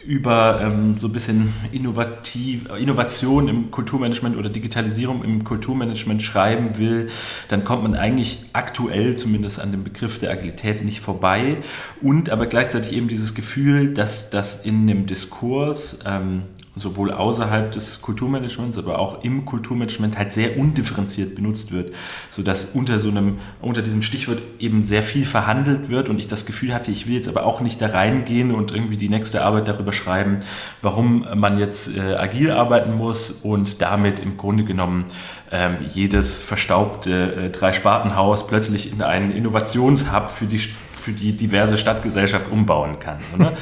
über 0.04 0.60
ähm, 0.62 0.96
so 0.96 1.08
ein 1.08 1.12
bisschen 1.12 1.52
innovativ, 1.72 2.70
Innovation 2.78 3.48
im 3.48 3.70
Kulturmanagement 3.70 4.36
oder 4.36 4.48
Digitalisierung 4.48 5.22
im 5.22 5.44
Kulturmanagement 5.44 6.22
schreiben 6.22 6.78
will, 6.78 7.08
dann 7.48 7.64
kommt 7.64 7.82
man 7.82 7.94
eigentlich 7.94 8.38
aktuell 8.52 9.16
zumindest 9.16 9.60
an 9.60 9.72
dem 9.72 9.84
Begriff 9.84 10.18
der 10.18 10.30
Agilität 10.30 10.84
nicht 10.84 11.00
vorbei. 11.00 11.58
Und 12.00 12.30
aber 12.30 12.46
gleichzeitig 12.46 12.94
eben 12.94 13.08
dieses 13.08 13.34
Gefühl, 13.34 13.92
dass 13.92 14.30
das 14.30 14.64
in 14.64 14.82
einem 14.88 15.06
Diskurs 15.06 15.98
ähm, 16.06 16.44
sowohl 16.80 17.12
außerhalb 17.12 17.72
des 17.72 18.02
Kulturmanagements, 18.02 18.78
aber 18.78 18.98
auch 18.98 19.22
im 19.22 19.44
Kulturmanagement 19.44 20.18
halt 20.18 20.32
sehr 20.32 20.58
undifferenziert 20.58 21.34
benutzt 21.34 21.72
wird, 21.72 21.94
sodass 22.30 22.66
unter 22.74 22.98
so 22.98 23.10
einem, 23.10 23.38
unter 23.60 23.82
diesem 23.82 24.02
Stichwort 24.02 24.40
eben 24.58 24.84
sehr 24.84 25.02
viel 25.02 25.26
verhandelt 25.26 25.88
wird 25.88 26.08
und 26.08 26.18
ich 26.18 26.28
das 26.28 26.46
Gefühl 26.46 26.74
hatte, 26.74 26.90
ich 26.90 27.06
will 27.06 27.14
jetzt 27.14 27.28
aber 27.28 27.44
auch 27.44 27.60
nicht 27.60 27.80
da 27.80 27.88
reingehen 27.88 28.52
und 28.52 28.72
irgendwie 28.72 28.96
die 28.96 29.08
nächste 29.08 29.42
Arbeit 29.42 29.68
darüber 29.68 29.92
schreiben, 29.92 30.40
warum 30.82 31.26
man 31.34 31.58
jetzt 31.58 31.96
äh, 31.96 32.14
agil 32.14 32.50
arbeiten 32.50 32.94
muss 32.94 33.30
und 33.30 33.80
damit 33.82 34.18
im 34.20 34.36
Grunde 34.36 34.64
genommen 34.64 35.04
ähm, 35.52 35.76
jedes 35.92 36.40
verstaubte 36.40 37.34
äh, 37.34 37.50
Drei-Spartenhaus 37.50 38.46
plötzlich 38.46 38.92
in 38.92 39.02
einen 39.02 39.30
Innovationshub 39.32 40.30
für 40.30 40.46
die 40.46 40.60
für 41.00 41.12
die 41.12 41.32
diverse 41.32 41.78
Stadtgesellschaft 41.78 42.50
umbauen 42.52 42.98
kann. 42.98 43.18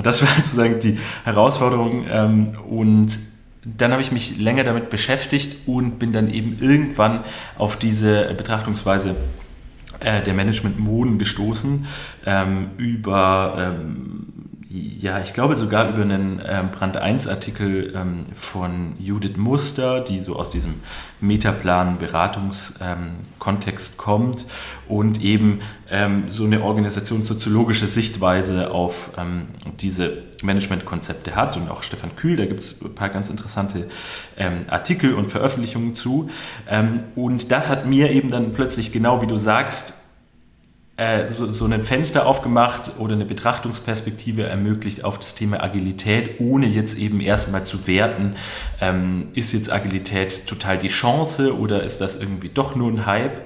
Das 0.00 0.22
war 0.26 0.34
sozusagen 0.36 0.80
die 0.80 0.98
Herausforderung. 1.24 2.06
Ähm, 2.08 2.52
und 2.68 3.18
dann 3.64 3.92
habe 3.92 4.02
ich 4.02 4.12
mich 4.12 4.38
länger 4.38 4.64
damit 4.64 4.90
beschäftigt 4.90 5.68
und 5.68 5.98
bin 5.98 6.12
dann 6.12 6.32
eben 6.32 6.58
irgendwann 6.60 7.20
auf 7.58 7.78
diese 7.78 8.34
Betrachtungsweise 8.34 9.14
äh, 10.00 10.22
der 10.22 10.34
Management-Moden 10.34 11.18
gestoßen 11.18 11.86
ähm, 12.26 12.70
über 12.76 13.76
ähm, 13.78 14.31
ja, 14.72 15.20
ich 15.20 15.34
glaube 15.34 15.54
sogar 15.54 15.90
über 15.90 16.00
einen 16.00 16.40
ähm, 16.46 16.70
Brand 16.70 16.96
1 16.96 17.28
Artikel 17.28 17.92
ähm, 17.94 18.24
von 18.34 18.94
Judith 18.98 19.36
Muster, 19.36 20.00
die 20.00 20.22
so 20.22 20.36
aus 20.36 20.50
diesem 20.50 20.80
Metaplan 21.20 21.98
Beratungskontext 21.98 23.92
ähm, 23.92 23.98
kommt 23.98 24.46
und 24.88 25.22
eben 25.22 25.60
so 26.28 26.44
eine 26.44 26.62
organisationssoziologische 26.62 27.86
Sichtweise 27.86 28.70
auf 28.70 29.10
diese 29.78 30.22
Managementkonzepte 30.42 31.36
hat 31.36 31.58
und 31.58 31.68
auch 31.68 31.82
Stefan 31.82 32.16
Kühl, 32.16 32.36
da 32.36 32.46
gibt 32.46 32.60
es 32.60 32.80
ein 32.80 32.94
paar 32.94 33.10
ganz 33.10 33.28
interessante 33.28 33.88
Artikel 34.70 35.12
und 35.12 35.26
Veröffentlichungen 35.26 35.94
zu. 35.94 36.30
Und 37.14 37.50
das 37.50 37.68
hat 37.68 37.84
mir 37.84 38.10
eben 38.10 38.30
dann 38.30 38.52
plötzlich 38.52 38.90
genau 38.90 39.20
wie 39.20 39.26
du 39.26 39.36
sagst 39.36 40.01
äh, 40.96 41.30
so, 41.30 41.50
so 41.50 41.64
ein 41.64 41.82
Fenster 41.82 42.26
aufgemacht 42.26 42.92
oder 42.98 43.14
eine 43.14 43.24
Betrachtungsperspektive 43.24 44.44
ermöglicht 44.44 45.04
auf 45.04 45.18
das 45.18 45.34
Thema 45.34 45.62
Agilität, 45.62 46.40
ohne 46.40 46.66
jetzt 46.66 46.98
eben 46.98 47.20
erstmal 47.20 47.64
zu 47.64 47.86
werten, 47.86 48.34
ähm, 48.80 49.28
ist 49.34 49.52
jetzt 49.52 49.72
Agilität 49.72 50.46
total 50.46 50.78
die 50.78 50.88
Chance 50.88 51.58
oder 51.58 51.82
ist 51.82 52.00
das 52.00 52.20
irgendwie 52.20 52.50
doch 52.50 52.76
nur 52.76 52.90
ein 52.90 53.06
Hype, 53.06 53.40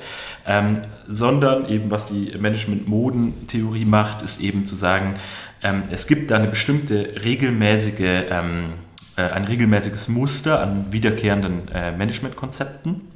ähm, 0.46 0.82
sondern 1.06 1.68
eben 1.68 1.90
was 1.90 2.06
die 2.06 2.32
Management-Moden-Theorie 2.36 3.84
macht, 3.84 4.22
ist 4.22 4.40
eben 4.40 4.66
zu 4.66 4.74
sagen, 4.74 5.14
ähm, 5.62 5.84
es 5.90 6.06
gibt 6.06 6.30
da 6.30 6.36
eine 6.36 6.48
bestimmte 6.48 7.24
regelmäßige 7.24 8.26
ähm, 8.30 8.74
äh, 9.16 9.22
ein 9.22 9.44
regelmäßiges 9.44 10.08
Muster 10.08 10.60
an 10.60 10.92
wiederkehrenden 10.92 11.68
äh, 11.68 11.92
Managementkonzepten. 11.92 13.15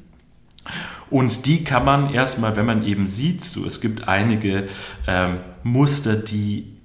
Und 1.10 1.46
die 1.46 1.64
kann 1.64 1.84
man 1.84 2.14
erstmal, 2.14 2.56
wenn 2.56 2.66
man 2.66 2.84
eben 2.84 3.08
sieht, 3.08 3.44
so 3.44 3.64
es 3.64 3.80
gibt 3.80 4.08
einige 4.08 4.68
ähm, 5.06 5.38
Muster, 5.62 6.16
die 6.16 6.76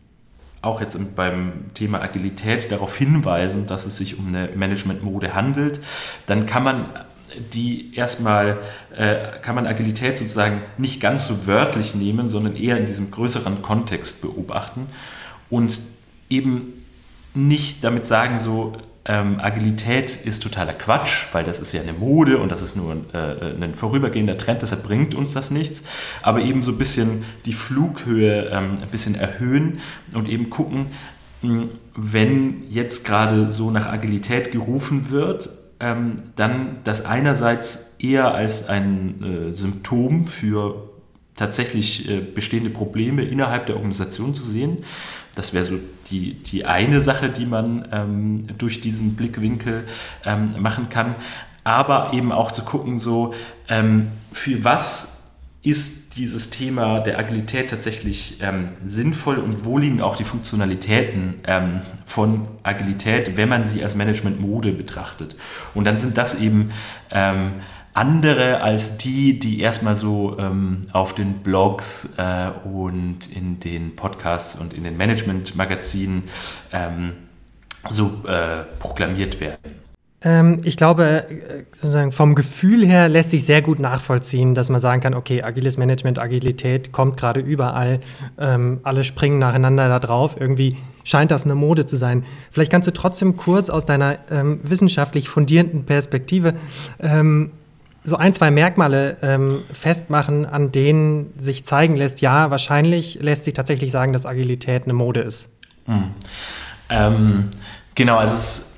auch 0.62 0.82
jetzt 0.82 0.98
beim 1.15 1.74
Thema 1.75 2.01
Agilität 2.01 2.72
darauf 2.72 2.98
hinweisen, 2.98 3.67
dass 3.67 3.86
es 3.86 3.98
sich 3.98 4.17
um 4.17 4.27
eine 4.29 4.50
Management-Mode 4.55 5.36
handelt, 5.36 5.79
dann 6.25 6.48
kann 6.48 6.63
man 6.63 6.89
die 7.53 7.96
erstmal, 7.96 8.58
äh, 8.96 9.39
kann 9.41 9.55
man 9.55 9.67
Agilität 9.67 10.17
sozusagen 10.17 10.62
nicht 10.77 11.01
ganz 11.01 11.27
so 11.27 11.46
wörtlich 11.46 11.94
nehmen, 11.94 12.29
sondern 12.29 12.55
eher 12.55 12.77
in 12.77 12.86
diesem 12.86 13.12
größeren 13.12 13.62
Kontext 13.62 14.22
beobachten 14.22 14.88
und 15.50 15.79
eben 16.29 16.74
nicht 17.34 17.84
damit 17.84 18.05
sagen, 18.05 18.39
so 18.39 18.74
ähm, 19.08 19.40
Agilität 19.40 20.16
ist 20.26 20.42
totaler 20.42 20.74
Quatsch, 20.74 21.28
weil 21.32 21.44
das 21.44 21.60
ist 21.60 21.72
ja 21.74 21.82
eine 21.82 21.94
Mode 21.94 22.40
und 22.40 22.52
das 22.52 22.64
ist 22.64 22.76
nur 22.76 22.92
ein, 22.92 23.06
äh, 23.14 23.64
ein 23.64 23.76
vorübergehender 23.76 24.38
Trend, 24.38 24.64
deshalb 24.64 24.84
bringt 24.84 25.14
uns 25.14 25.34
das 25.34 25.52
nichts. 25.52 25.84
Aber 26.24 26.42
eben 26.42 26.64
so 26.64 26.72
ein 26.72 26.78
bisschen 26.80 27.24
die 27.46 27.54
Flughöhe 27.54 28.50
ähm, 28.52 28.76
ein 28.82 28.90
bisschen 28.90 29.14
erhöhen 29.14 29.80
und 30.16 30.28
eben 30.28 30.50
gucken, 30.50 30.88
hm, 31.42 31.70
wenn 31.96 32.64
jetzt 32.70 33.06
gerade 33.06 33.52
so 33.52 33.70
nach 33.70 33.88
Agilität 33.88 34.52
gerufen 34.52 35.12
wird, 35.12 35.50
ähm, 35.80 36.16
dann 36.36 36.78
das 36.84 37.06
einerseits 37.06 37.96
eher 38.00 38.34
als 38.34 38.68
ein 38.70 39.50
äh, 39.50 39.54
Symptom 39.54 40.26
für 40.26 40.90
tatsächlich 41.36 42.10
äh, 42.10 42.22
bestehende 42.22 42.70
Probleme 42.72 43.24
innerhalb 43.24 43.68
der 43.68 43.76
Organisation 43.76 44.34
zu 44.34 44.44
sehen 44.44 44.80
das 45.36 45.54
wäre 45.54 45.63
so 45.63 45.80
die, 46.10 46.34
die 46.34 46.65
eine 46.65 47.01
Sache, 47.01 47.30
die 47.30 47.46
man 47.46 47.88
ähm, 47.92 48.48
durch 48.58 48.82
diesen 48.82 49.15
Blickwinkel 49.15 49.84
ähm, 50.25 50.56
machen 50.60 50.89
kann. 50.89 51.15
Aber 51.63 52.13
eben 52.13 52.32
auch 52.32 52.51
zu 52.51 52.63
gucken, 52.63 53.00
so 53.00 53.34
ähm, 53.68 54.08
für 54.32 54.63
was 54.63 55.15
ist 55.62 56.18
dieses 56.18 56.51
Thema 56.51 57.00
der 57.00 57.18
Agilität 57.18 57.72
tatsächlich 57.72 58.38
ähm, 58.42 58.70
sinnvoll 58.86 59.38
und 59.38 59.65
wo 59.65 59.77
liegen 59.80 60.00
auch 60.00 60.15
die 60.15 60.24
Funktionalitäten 60.24 61.42
ähm, 61.46 61.82
von 62.06 62.48
Agilität, 62.63 63.36
wenn 63.36 63.50
man 63.50 63.65
sie 63.65 63.84
als 63.84 63.96
Management-Mode 63.96 64.72
betrachtet. 64.72 65.36
Und 65.74 65.86
dann 65.86 65.98
sind 65.98 66.18
das 66.18 66.39
eben 66.39 66.72
ähm, 67.12 67.54
andere 67.96 68.62
als 68.62 68.98
die, 68.98 69.40
die 69.40 69.62
erstmal 69.62 69.96
so 69.96 70.36
ähm, 70.38 70.82
auf 70.92 71.16
den 71.16 71.36
Blogs 71.36 72.14
äh, 72.18 72.50
und 72.68 73.30
in 73.34 73.60
den 73.62 73.96
Podcasts 73.96 74.56
und 74.56 74.74
in 74.74 74.84
den 74.84 74.98
Management-Magazinen 74.98 76.24
ähm, 76.74 77.14
so 77.90 78.12
äh, 78.28 78.64
proklamiert 78.80 79.40
werden. 79.40 79.86
Ähm, 80.22 80.58
ich 80.66 80.75
glaube, 80.75 81.30
äh, 81.30 81.64
sozusagen 81.72 82.12
vom 82.12 82.36
Gefühl 82.36 82.86
her 82.86 83.08
lässt 83.08 83.32
sich 83.32 83.46
sehr 83.46 83.62
gut 83.62 83.80
nachvollziehen, 83.80 84.56
dass 84.56 84.70
man 84.70 84.82
sagen 84.82 85.00
kann, 85.00 85.14
okay, 85.14 85.44
agiles 85.44 85.78
Management, 85.78 86.20
Agilität 86.20 86.92
kommt 86.92 87.16
gerade 87.16 87.40
überall, 87.40 88.02
ähm, 88.38 88.82
alle 88.84 89.06
springen 89.06 89.40
nacheinander 89.40 89.88
da 89.88 90.00
drauf. 90.00 90.36
Irgendwie 90.38 90.75
scheint 91.06 91.32
das 91.32 91.46
eine 91.46 91.56
Mode 91.56 91.86
zu 91.86 91.96
sein. 91.96 92.25
Vielleicht 92.52 92.72
kannst 92.72 92.88
du 92.88 92.92
trotzdem 92.92 93.38
kurz 93.38 93.70
aus 93.70 93.86
deiner 93.86 94.18
ähm, 94.32 94.60
wissenschaftlich 94.64 95.30
fundierenden 95.30 95.86
Perspektive 95.86 96.56
ähm, 97.00 97.52
so 98.06 98.16
ein, 98.16 98.34
zwei 98.34 98.52
Merkmale 98.52 99.18
ähm, 99.22 99.64
festmachen, 99.72 100.46
an 100.46 100.72
denen 100.72 101.34
sich 101.38 101.66
zeigen 101.66 101.96
lässt, 101.96 102.22
ja, 102.22 102.52
wahrscheinlich 102.52 103.20
lässt 103.22 103.46
sich 103.46 103.54
tatsächlich 103.54 103.92
sagen, 103.92 104.14
dass 104.14 104.26
Agilität 104.26 104.84
eine 104.84 104.94
Mode 104.94 105.22
ist. 105.22 105.50
Hm. 105.86 106.12
Ähm, 106.90 107.50
genau, 107.96 108.18
also 108.18 108.36
es 108.36 108.76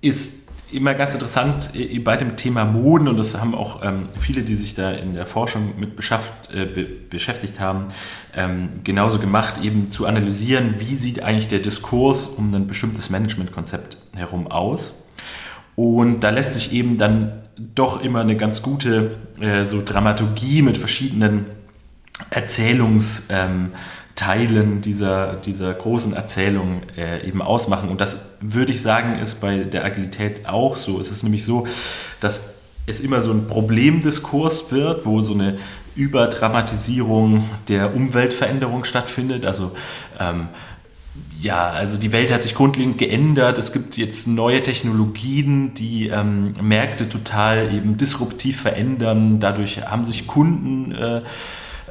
ist 0.00 0.48
immer 0.70 0.94
ganz 0.94 1.14
interessant 1.14 1.70
bei 2.04 2.16
dem 2.16 2.36
Thema 2.36 2.64
Moden 2.64 3.08
und 3.08 3.16
das 3.16 3.38
haben 3.38 3.54
auch 3.54 3.82
ähm, 3.82 4.08
viele, 4.18 4.42
die 4.42 4.54
sich 4.54 4.74
da 4.74 4.90
in 4.90 5.14
der 5.14 5.24
Forschung 5.24 5.74
mit 5.78 5.92
äh, 6.52 6.66
be 6.66 6.84
beschäftigt 7.08 7.58
haben, 7.58 7.86
ähm, 8.36 8.68
genauso 8.84 9.18
gemacht, 9.18 9.62
eben 9.62 9.90
zu 9.90 10.06
analysieren, 10.06 10.74
wie 10.78 10.96
sieht 10.96 11.22
eigentlich 11.22 11.48
der 11.48 11.60
Diskurs 11.60 12.26
um 12.26 12.52
ein 12.54 12.66
bestimmtes 12.66 13.08
Managementkonzept 13.08 13.96
herum 14.14 14.46
aus. 14.48 15.04
Und 15.74 16.20
da 16.20 16.30
lässt 16.30 16.54
sich 16.54 16.72
eben 16.72 16.98
dann 16.98 17.47
doch 17.58 18.02
immer 18.02 18.20
eine 18.20 18.36
ganz 18.36 18.62
gute 18.62 19.16
äh, 19.40 19.64
so 19.64 19.82
Dramaturgie 19.84 20.62
mit 20.62 20.78
verschiedenen 20.78 21.46
Erzählungs- 22.30 23.24
ähm, 23.30 23.72
dieser, 24.80 25.34
dieser 25.34 25.72
großen 25.72 26.12
Erzählung 26.12 26.82
äh, 26.96 27.24
eben 27.24 27.40
ausmachen. 27.40 27.88
Und 27.88 28.00
das 28.00 28.30
würde 28.40 28.72
ich 28.72 28.82
sagen, 28.82 29.18
ist 29.20 29.40
bei 29.40 29.58
der 29.58 29.84
Agilität 29.84 30.48
auch 30.48 30.76
so. 30.76 30.98
Es 30.98 31.12
ist 31.12 31.22
nämlich 31.22 31.44
so, 31.44 31.68
dass 32.20 32.54
es 32.86 33.00
immer 33.00 33.20
so 33.20 33.30
ein 33.30 33.46
Problemdiskurs 33.46 34.72
wird, 34.72 35.06
wo 35.06 35.20
so 35.20 35.34
eine 35.34 35.58
Überdramatisierung 35.94 37.48
der 37.68 37.94
Umweltveränderung 37.94 38.84
stattfindet. 38.84 39.46
Also 39.46 39.72
ähm, 40.18 40.48
ja, 41.40 41.70
also 41.70 41.96
die 41.96 42.12
Welt 42.12 42.32
hat 42.32 42.42
sich 42.42 42.54
grundlegend 42.54 42.98
geändert. 42.98 43.58
Es 43.58 43.72
gibt 43.72 43.96
jetzt 43.96 44.26
neue 44.26 44.62
Technologien, 44.62 45.72
die 45.74 46.08
ähm, 46.08 46.54
Märkte 46.60 47.08
total 47.08 47.72
eben 47.72 47.96
disruptiv 47.96 48.60
verändern. 48.60 49.38
Dadurch 49.38 49.82
haben 49.82 50.04
sich 50.04 50.26
Kunden 50.26 50.92
äh, 50.92 51.22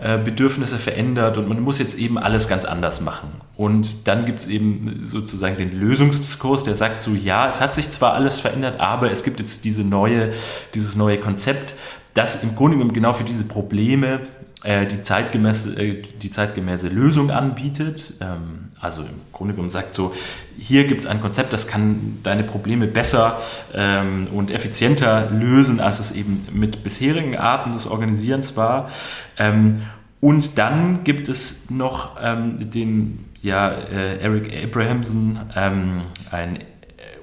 äh, 0.02 0.58
verändert 0.66 1.38
und 1.38 1.48
man 1.48 1.62
muss 1.62 1.80
jetzt 1.80 1.98
eben 1.98 2.18
alles 2.18 2.48
ganz 2.48 2.66
anders 2.66 3.02
machen. 3.02 3.30
Und 3.56 4.08
dann 4.08 4.26
gibt 4.26 4.40
es 4.40 4.48
eben 4.48 5.02
sozusagen 5.04 5.58
den 5.58 5.72
Lösungsdiskurs, 5.72 6.64
der 6.64 6.76
sagt 6.76 7.02
so, 7.02 7.12
ja, 7.12 7.48
es 7.48 7.62
hat 7.62 7.74
sich 7.74 7.90
zwar 7.90 8.14
alles 8.14 8.40
verändert, 8.40 8.80
aber 8.80 9.12
es 9.12 9.24
gibt 9.24 9.40
jetzt 9.40 9.64
diese 9.66 9.84
neue, 9.84 10.32
dieses 10.74 10.96
neue 10.96 11.18
Konzept, 11.18 11.74
das 12.18 12.44
im 12.44 12.56
Grunde 12.56 12.78
genommen 12.78 12.94
genau 12.94 13.14
für 13.14 13.24
diese 13.24 13.44
Probleme 13.44 14.28
äh, 14.64 14.88
die, 14.88 15.04
zeitgemäße, 15.04 15.80
äh, 15.80 16.02
die 16.02 16.32
zeitgemäße 16.32 16.88
Lösung 16.88 17.30
anbietet. 17.30 18.14
Ähm, 18.22 18.70
also 18.80 19.04
im 19.04 19.22
Grunde 19.32 19.54
genommen 19.54 19.70
sagt 19.70 19.94
so, 19.94 20.14
hier 20.58 20.86
gibt 20.86 21.02
es 21.02 21.08
ein 21.08 21.22
Konzept, 21.22 21.54
das 21.54 21.68
kann 21.68 22.20
deine 22.24 22.44
Probleme 22.44 22.88
besser 22.88 23.40
ähm, 23.74 24.28
und 24.34 24.50
effizienter 24.50 25.30
lösen, 25.30 25.80
als 25.80 26.00
es 26.00 26.12
eben 26.12 26.48
mit 26.52 26.84
bisherigen 26.84 27.38
Arten 27.38 27.72
des 27.72 27.86
Organisierens 27.86 28.58
war. 28.58 28.90
Ähm, 29.38 29.84
und 30.20 30.58
dann 30.58 31.04
gibt 31.04 31.30
es 31.30 31.70
noch 31.70 32.18
den 32.20 33.26
ja, 33.44 33.70
äh, 33.70 34.18
Eric 34.18 34.52
Abrahamson, 34.64 35.38
ein 35.54 36.64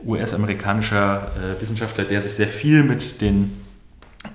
US-amerikanischer 0.07 1.33
Wissenschaftler, 1.59 2.05
der 2.05 2.21
sich 2.21 2.35
sehr 2.35 2.47
viel 2.47 2.85
mit 2.85 3.21
den 3.21 3.64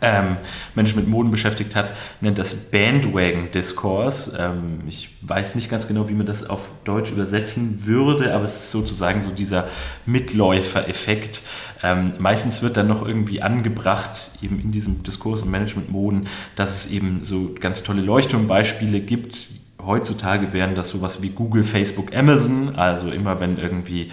ähm, 0.02 0.38
Menschen 0.76 1.00
mit 1.00 1.08
Moden 1.08 1.32
beschäftigt 1.32 1.76
hat, 1.76 1.94
nennt 2.22 2.38
das 2.38 2.54
Bandwagon-Diskurs. 2.54 4.34
Ähm, 4.38 4.82
ich 4.88 5.10
weiß 5.22 5.56
nicht 5.56 5.70
ganz 5.70 5.88
genau, 5.88 6.10
wie 6.10 6.14
man 6.14 6.26
das 6.26 6.50
auf 6.50 6.72
Deutsch 6.84 7.12
übersetzen 7.12 7.86
würde, 7.86 8.34
aber 8.34 8.44
es 8.44 8.56
ist 8.56 8.72
sozusagen 8.72 9.22
so 9.22 9.32
dieser 9.32 9.68
Mitläufer-Effekt. 10.06 11.42
Ähm, 11.84 12.14
meistens 12.20 12.62
wird 12.62 12.78
dann 12.78 12.88
noch 12.88 13.06
irgendwie 13.06 13.42
angebracht, 13.42 14.32
eben 14.42 14.60
in 14.60 14.72
diesem 14.72 15.04
Diskurs 15.04 15.44
um 15.44 15.52
Management-Moden, 15.52 16.28
dass 16.56 16.86
es 16.86 16.92
eben 16.92 17.22
so 17.24 17.56
ganz 17.60 17.84
tolle 17.84 18.02
Leuchtturmbeispiele 18.02 19.00
gibt. 19.00 19.50
Heutzutage 19.82 20.52
wären 20.52 20.76
das 20.76 20.90
sowas 20.90 21.22
wie 21.22 21.30
Google, 21.30 21.64
Facebook, 21.64 22.14
Amazon. 22.14 22.76
Also 22.76 23.10
immer 23.12 23.40
wenn 23.40 23.58
irgendwie 23.58 24.12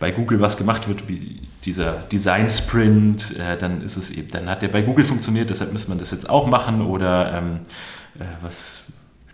bei 0.00 0.10
Google 0.10 0.40
was 0.40 0.56
gemacht 0.56 0.88
wird, 0.88 1.08
wie 1.08 1.42
dieser 1.64 1.92
Design 2.10 2.48
Sprint, 2.48 3.36
äh, 3.38 3.56
dann 3.56 3.82
ist 3.82 3.96
es 3.96 4.10
eben, 4.10 4.30
dann 4.30 4.48
hat 4.48 4.62
der 4.62 4.68
bei 4.68 4.82
Google 4.82 5.04
funktioniert, 5.04 5.50
deshalb 5.50 5.72
müsste 5.72 5.90
man 5.90 5.98
das 5.98 6.10
jetzt 6.10 6.28
auch 6.28 6.46
machen 6.46 6.80
oder 6.80 7.34
ähm, 7.34 7.60
äh, 8.18 8.24
was, 8.42 8.84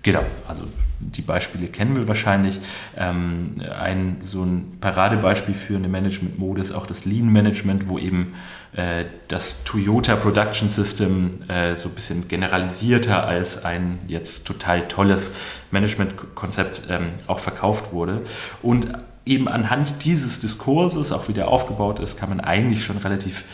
genau, 0.03 0.25
also 0.47 0.65
die 0.99 1.23
Beispiele 1.23 1.67
kennen 1.69 1.95
wir 1.95 2.09
wahrscheinlich. 2.09 2.59
Ähm, 2.97 3.63
ein 3.79 4.19
so 4.23 4.43
ein 4.43 4.79
Paradebeispiel 4.81 5.55
für 5.55 5.77
eine 5.77 5.89
Management-Mode 5.89 6.61
ist 6.61 6.73
auch 6.73 6.87
das 6.87 7.05
Lean 7.05 7.31
Management, 7.31 7.89
wo 7.89 7.99
eben 7.99 8.35
äh, 8.75 9.05
das 9.29 9.65
Toyota 9.65 10.17
Production 10.17 10.69
System 10.69 11.43
äh, 11.49 11.77
so 11.77 11.91
ein 11.91 11.95
bisschen 11.95 12.29
generalisierter 12.29 13.27
als 13.27 13.65
ein 13.65 13.99
jetzt 14.09 14.47
total 14.47 14.89
tolles 14.89 15.35
Management-Konzept 15.71 16.85
ähm, 16.89 17.11
auch 17.27 17.41
verkauft 17.41 17.93
wurde. 17.93 18.23
Und 18.63 18.89
eben 19.27 19.49
anhand 19.49 20.05
dieses 20.05 20.41
Diskurses, 20.41 21.13
auch 21.13 21.29
wie 21.29 21.33
der 21.33 21.49
aufgebaut 21.49 21.99
ist, 21.99 22.17
kann 22.17 22.29
man 22.29 22.41
eigentlich 22.41 22.85
schon 22.85 22.97
relativ 22.99 23.45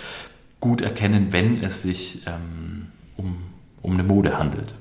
gut 0.61 0.83
erkennen, 0.83 1.29
wenn 1.33 1.63
es 1.63 1.83
sich 1.83 2.23
ähm, 2.27 2.87
um, 3.17 3.39
um 3.81 3.95
eine 3.95 4.05
Mode 4.05 4.39
handelt. 4.39 4.75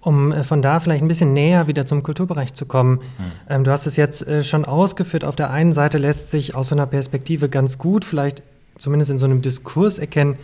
Um 0.00 0.30
äh, 0.30 0.44
von 0.44 0.62
da 0.62 0.80
vielleicht 0.80 1.02
ein 1.02 1.08
bisschen 1.08 1.32
näher 1.32 1.66
wieder 1.66 1.86
zum 1.86 2.02
Kulturbereich 2.02 2.52
zu 2.52 2.66
kommen. 2.66 3.00
Hm. 3.16 3.32
Ähm, 3.48 3.64
du 3.64 3.70
hast 3.70 3.86
es 3.86 3.96
jetzt 3.96 4.26
äh, 4.26 4.44
schon 4.44 4.64
ausgeführt. 4.64 5.24
Auf 5.24 5.34
der 5.34 5.50
einen 5.50 5.72
Seite 5.72 5.98
lässt 5.98 6.30
sich 6.30 6.54
aus 6.54 6.68
so 6.68 6.74
einer 6.74 6.86
Perspektive 6.86 7.48
ganz 7.48 7.78
gut, 7.78 8.04
vielleicht 8.04 8.42
zumindest 8.78 9.10
in 9.10 9.18
so 9.18 9.26
einem 9.26 9.42
Diskurs 9.42 9.98
erkennen, 9.98 10.36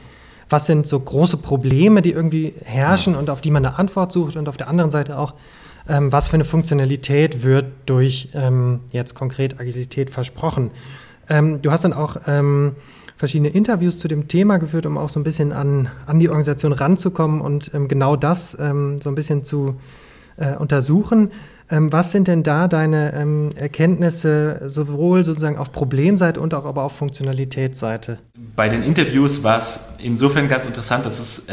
was 0.49 0.67
sind 0.67 0.87
so 0.87 0.99
große 0.99 1.37
Probleme, 1.37 2.01
die 2.01 2.13
irgendwie 2.13 2.55
herrschen 2.65 3.13
hm. 3.13 3.21
und 3.21 3.31
auf 3.31 3.43
die 3.43 3.51
man 3.51 3.67
eine 3.67 3.79
Antwort 3.79 4.13
sucht. 4.13 4.37
Und 4.37 4.49
auf 4.49 4.57
der 4.57 4.69
anderen 4.69 4.91
Seite 4.91 5.19
auch, 5.19 5.35
ähm, 5.89 6.13
was 6.13 6.29
für 6.29 6.35
eine 6.35 6.45
Funktionalität 6.45 7.43
wird 7.43 7.67
durch 7.87 8.29
ähm, 8.35 8.81
jetzt 8.91 9.15
konkret 9.15 9.59
Agilität 9.59 10.11
versprochen. 10.11 10.71
Ähm, 11.29 11.63
du 11.63 11.71
hast 11.71 11.85
dann 11.85 11.93
auch 11.93 12.17
ähm, 12.27 12.77
verschiedene 13.17 13.49
Interviews 13.49 13.99
zu 13.99 14.07
dem 14.07 14.29
Thema 14.29 14.59
geführt, 14.59 14.87
um 14.87 14.99
auch 14.99 15.09
so 15.09 15.19
ein 15.19 15.25
bisschen 15.25 15.53
an, 15.53 15.89
an 16.07 16.19
die 16.19 16.29
Organisation 16.29 16.73
ranzukommen 16.73 17.41
und 17.41 17.73
ähm, 17.75 17.89
genau 17.89 18.17
das 18.17 18.57
ähm, 18.61 18.99
so 18.99 19.09
ein 19.09 19.15
bisschen 19.15 19.45
zu 19.45 19.77
äh, 20.37 20.55
untersuchen. 20.55 21.33
was 21.69 22.13
sind 22.13 22.29
denn 22.29 22.43
da 22.43 22.67
deine 22.69 23.51
Erkenntnisse 23.57 24.63
sowohl 24.69 25.23
sozusagen 25.25 25.59
auf 25.59 25.71
Problemseite 25.71 26.41
und 26.41 26.55
auch 26.55 26.65
aber 26.65 26.85
auf 26.85 26.93
Funktionalitätsseite? 26.97 28.19
Bei 28.57 28.71
den 28.71 28.83
Interviews 28.83 29.43
war 29.43 29.59
es 29.59 29.95
insofern 29.99 30.49
ganz 30.49 30.65
interessant, 30.65 31.05
dass 31.05 31.19
es 31.19 31.49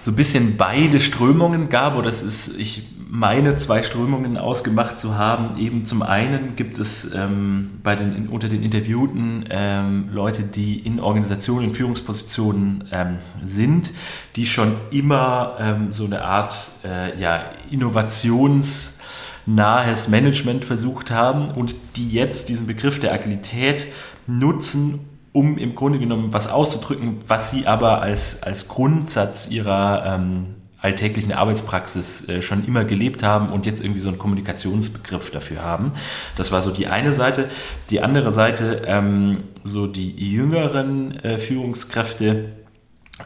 so 0.00 0.12
ein 0.12 0.16
bisschen 0.16 0.56
beide 0.56 1.00
Strömungen 1.00 1.68
gab, 1.68 1.96
oder 1.96 2.08
es 2.08 2.22
ist, 2.22 2.58
ich 2.58 2.84
meine, 3.08 3.56
zwei 3.56 3.82
Strömungen 3.82 4.36
ausgemacht 4.36 5.00
zu 5.00 5.16
haben. 5.16 5.56
Eben 5.58 5.84
zum 5.84 6.02
einen 6.02 6.54
gibt 6.56 6.78
es 6.78 7.12
ähm, 7.14 7.68
bei 7.82 7.96
den, 7.96 8.28
unter 8.28 8.48
den 8.48 8.62
Interviewten 8.62 9.44
ähm, 9.48 10.08
Leute, 10.12 10.42
die 10.42 10.80
in 10.80 11.00
Organisationen, 11.00 11.68
in 11.68 11.74
Führungspositionen 11.74 12.84
ähm, 12.92 13.16
sind, 13.42 13.92
die 14.34 14.46
schon 14.46 14.74
immer 14.90 15.56
ähm, 15.58 15.92
so 15.92 16.04
eine 16.04 16.22
Art 16.22 16.70
äh, 16.84 17.18
ja, 17.18 17.50
innovationsnahes 17.70 20.08
Management 20.08 20.64
versucht 20.64 21.10
haben 21.10 21.50
und 21.50 21.76
die 21.96 22.10
jetzt 22.10 22.48
diesen 22.48 22.66
Begriff 22.66 23.00
der 23.00 23.12
Agilität 23.12 23.86
nutzen, 24.26 25.00
um 25.36 25.58
im 25.58 25.74
Grunde 25.74 25.98
genommen 25.98 26.32
was 26.32 26.48
auszudrücken, 26.48 27.18
was 27.26 27.50
sie 27.50 27.66
aber 27.66 28.00
als, 28.00 28.42
als 28.42 28.68
Grundsatz 28.68 29.50
ihrer 29.50 30.14
ähm, 30.14 30.54
alltäglichen 30.80 31.32
Arbeitspraxis 31.32 32.26
äh, 32.30 32.40
schon 32.40 32.66
immer 32.66 32.84
gelebt 32.84 33.22
haben 33.22 33.52
und 33.52 33.66
jetzt 33.66 33.82
irgendwie 33.82 34.00
so 34.00 34.08
einen 34.08 34.16
Kommunikationsbegriff 34.16 35.30
dafür 35.30 35.62
haben. 35.62 35.92
Das 36.36 36.52
war 36.52 36.62
so 36.62 36.70
die 36.70 36.86
eine 36.86 37.12
Seite. 37.12 37.50
Die 37.90 38.00
andere 38.00 38.32
Seite, 38.32 38.82
ähm, 38.86 39.44
so 39.62 39.86
die 39.86 40.10
jüngeren 40.12 41.16
äh, 41.20 41.38
Führungskräfte, 41.38 42.52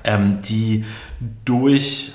ähm, 0.03 0.43
die 0.43 0.85
durch 1.45 2.13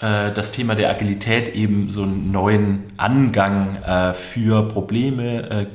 äh, 0.00 0.32
das 0.32 0.50
Thema 0.50 0.74
der 0.74 0.90
Agilität 0.90 1.54
eben 1.54 1.88
so 1.90 2.02
einen 2.02 2.32
neuen 2.32 2.82
Angang 2.96 3.76
äh, 3.76 4.12
für 4.12 4.66
Probleme 4.66 5.50
äh, 5.50 5.66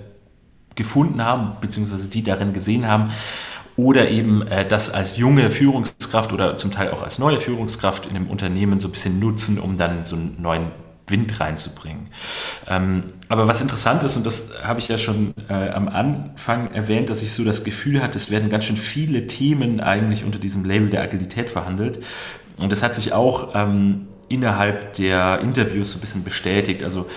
gefunden 0.75 1.23
haben, 1.23 1.53
beziehungsweise 1.61 2.09
die 2.09 2.23
darin 2.23 2.53
gesehen 2.53 2.87
haben, 2.87 3.11
oder 3.77 4.09
eben 4.09 4.45
äh, 4.47 4.67
das 4.67 4.93
als 4.93 5.17
junge 5.17 5.49
Führungskraft 5.49 6.33
oder 6.33 6.57
zum 6.57 6.71
Teil 6.71 6.91
auch 6.91 7.03
als 7.03 7.19
neue 7.19 7.39
Führungskraft 7.39 8.05
in 8.05 8.15
einem 8.15 8.29
Unternehmen 8.29 8.79
so 8.79 8.87
ein 8.87 8.91
bisschen 8.91 9.19
nutzen, 9.19 9.59
um 9.59 9.77
dann 9.77 10.03
so 10.03 10.15
einen 10.15 10.37
neuen 10.41 10.71
Wind 11.07 11.39
reinzubringen. 11.39 12.07
Ähm, 12.67 13.03
aber 13.27 13.47
was 13.47 13.61
interessant 13.61 14.01
ist, 14.03 14.15
und 14.15 14.25
das 14.25 14.53
habe 14.63 14.79
ich 14.79 14.87
ja 14.87 14.97
schon 14.97 15.33
äh, 15.49 15.69
am 15.69 15.87
Anfang 15.87 16.71
erwähnt, 16.71 17.09
dass 17.09 17.21
ich 17.21 17.33
so 17.33 17.43
das 17.43 17.63
Gefühl 17.63 18.01
hatte, 18.01 18.17
es 18.17 18.31
werden 18.31 18.49
ganz 18.49 18.65
schön 18.65 18.77
viele 18.77 19.27
Themen 19.27 19.79
eigentlich 19.79 20.23
unter 20.23 20.39
diesem 20.39 20.65
Label 20.65 20.89
der 20.89 21.01
Agilität 21.03 21.49
verhandelt. 21.49 22.03
Und 22.57 22.71
das 22.71 22.81
hat 22.81 22.95
sich 22.95 23.13
auch 23.13 23.51
ähm, 23.55 24.07
innerhalb 24.29 24.93
der 24.93 25.39
Interviews 25.39 25.91
so 25.91 25.97
ein 25.97 26.01
bisschen 26.01 26.23
bestätigt. 26.23 26.83
Also 26.83 27.07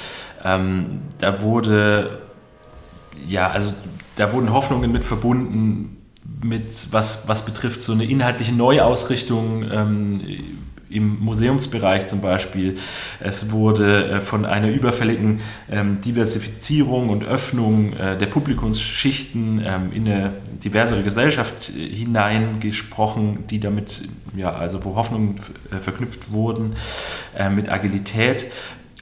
ähm, 0.44 1.02
da 1.18 1.40
wurde, 1.40 2.18
ja, 3.26 3.48
also 3.50 3.72
da 4.16 4.32
wurden 4.32 4.52
Hoffnungen 4.52 4.92
mit 4.92 5.04
verbunden, 5.04 5.93
mit 6.42 6.92
was, 6.92 7.28
was 7.28 7.44
betrifft 7.44 7.82
so 7.82 7.92
eine 7.92 8.04
inhaltliche 8.04 8.52
Neuausrichtung 8.52 9.64
ähm, 9.70 10.20
im 10.90 11.18
Museumsbereich 11.20 12.06
zum 12.06 12.20
Beispiel. 12.20 12.76
Es 13.20 13.50
wurde 13.50 14.08
äh, 14.08 14.20
von 14.20 14.44
einer 14.44 14.68
überfälligen 14.68 15.40
ähm, 15.70 16.00
Diversifizierung 16.00 17.08
und 17.08 17.24
Öffnung 17.24 17.94
äh, 17.94 18.16
der 18.16 18.26
Publikumsschichten 18.26 19.62
ähm, 19.64 19.92
in 19.92 20.06
eine 20.06 20.32
diversere 20.62 21.02
Gesellschaft 21.02 21.70
äh, 21.70 21.88
hineingesprochen, 21.88 23.46
die 23.48 23.58
damit, 23.58 24.02
ja, 24.36 24.52
also 24.52 24.84
wo 24.84 24.94
Hoffnungen 24.94 25.36
verknüpft 25.80 26.30
wurden 26.32 26.74
mit 27.54 27.68
Agilität 27.68 28.46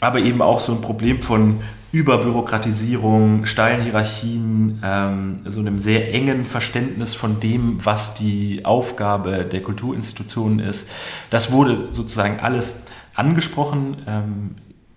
aber 0.03 0.19
eben 0.19 0.43
auch 0.43 0.59
so 0.59 0.73
ein 0.73 0.81
Problem 0.81 1.23
von 1.23 1.61
Überbürokratisierung, 1.93 3.45
steilen 3.45 3.83
Hierarchien, 3.83 4.81
ähm, 4.83 5.41
so 5.45 5.61
einem 5.61 5.79
sehr 5.79 6.15
engen 6.15 6.47
Verständnis 6.47 7.15
von 7.15 7.39
dem, 7.39 7.85
was 7.85 8.15
die 8.15 8.65
Aufgabe 8.65 9.45
der 9.45 9.63
Kulturinstitutionen 9.63 10.59
ist. 10.59 10.89
Das 11.29 11.53
wurde 11.53 11.89
sozusagen 11.91 12.41
alles 12.41 12.85
angesprochen 13.15 13.99
ähm, 14.07 14.55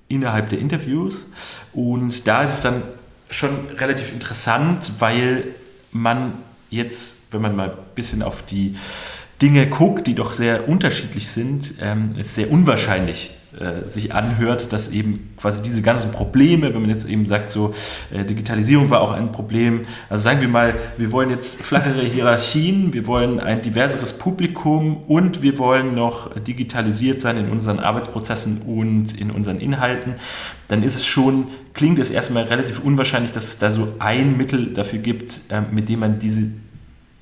innerhalb 0.08 0.50
der 0.50 0.60
Interviews 0.60 1.28
und 1.74 2.28
da 2.28 2.44
ist 2.44 2.54
es 2.54 2.62
dann 2.62 2.82
schon 3.30 3.50
relativ 3.78 4.14
interessant, 4.14 4.94
weil 5.00 5.44
man 5.92 6.34
jetzt, 6.70 7.24
wenn 7.32 7.42
man 7.42 7.56
mal 7.56 7.72
ein 7.72 7.78
bisschen 7.96 8.22
auf 8.22 8.46
die 8.46 8.78
Dinge 9.42 9.68
guckt, 9.68 10.08
die 10.08 10.16
doch 10.16 10.32
sehr 10.32 10.70
unterschiedlich 10.70 11.30
sind, 11.30 11.76
ähm, 11.82 12.16
ist 12.18 12.36
sehr 12.36 12.50
unwahrscheinlich 12.52 13.36
äh, 13.60 13.90
sich 13.90 14.14
anhört, 14.14 14.74
dass 14.74 14.90
eben 14.92 15.34
quasi 15.38 15.64
diese 15.64 15.82
ganzen 15.82 16.12
Probleme, 16.12 16.74
wenn 16.74 16.82
man 16.82 16.90
jetzt 16.90 17.08
eben 17.08 17.26
sagt, 17.26 17.50
so 17.50 17.74
äh, 18.12 18.24
Digitalisierung 18.24 18.90
war 18.90 19.02
auch 19.02 19.12
ein 19.12 19.32
Problem, 19.32 19.82
also 20.10 20.24
sagen 20.24 20.42
wir 20.42 20.48
mal, 20.48 20.74
wir 20.98 21.12
wollen 21.12 21.30
jetzt 21.30 21.62
flachere 21.62 22.02
Hierarchien, 22.04 22.94
wir 22.94 23.08
wollen 23.08 23.40
ein 23.40 23.62
diverseres 23.62 24.14
Publikum 24.14 25.04
und 25.08 25.42
wir 25.42 25.58
wollen 25.58 25.96
noch 25.96 26.38
digitalisiert 26.40 27.22
sein 27.22 27.38
in 27.38 27.50
unseren 27.50 27.80
Arbeitsprozessen 27.80 28.64
und 28.64 29.20
in 29.20 29.32
unseren 29.32 29.60
Inhalten, 29.60 30.16
dann 30.68 30.84
ist 30.84 30.96
es 30.96 31.06
schon, 31.06 31.48
klingt 31.74 32.00
es 32.00 32.12
erstmal 32.12 32.44
relativ 32.44 32.80
unwahrscheinlich, 32.80 33.32
dass 33.32 33.46
es 33.46 33.58
da 33.58 33.72
so 33.72 33.88
ein 34.00 34.38
Mittel 34.38 34.74
dafür 34.74 35.00
gibt, 35.00 35.42
äh, 35.50 35.62
mit 35.72 35.90
dem 35.90 36.00
man 36.00 36.20
diese 36.20 36.52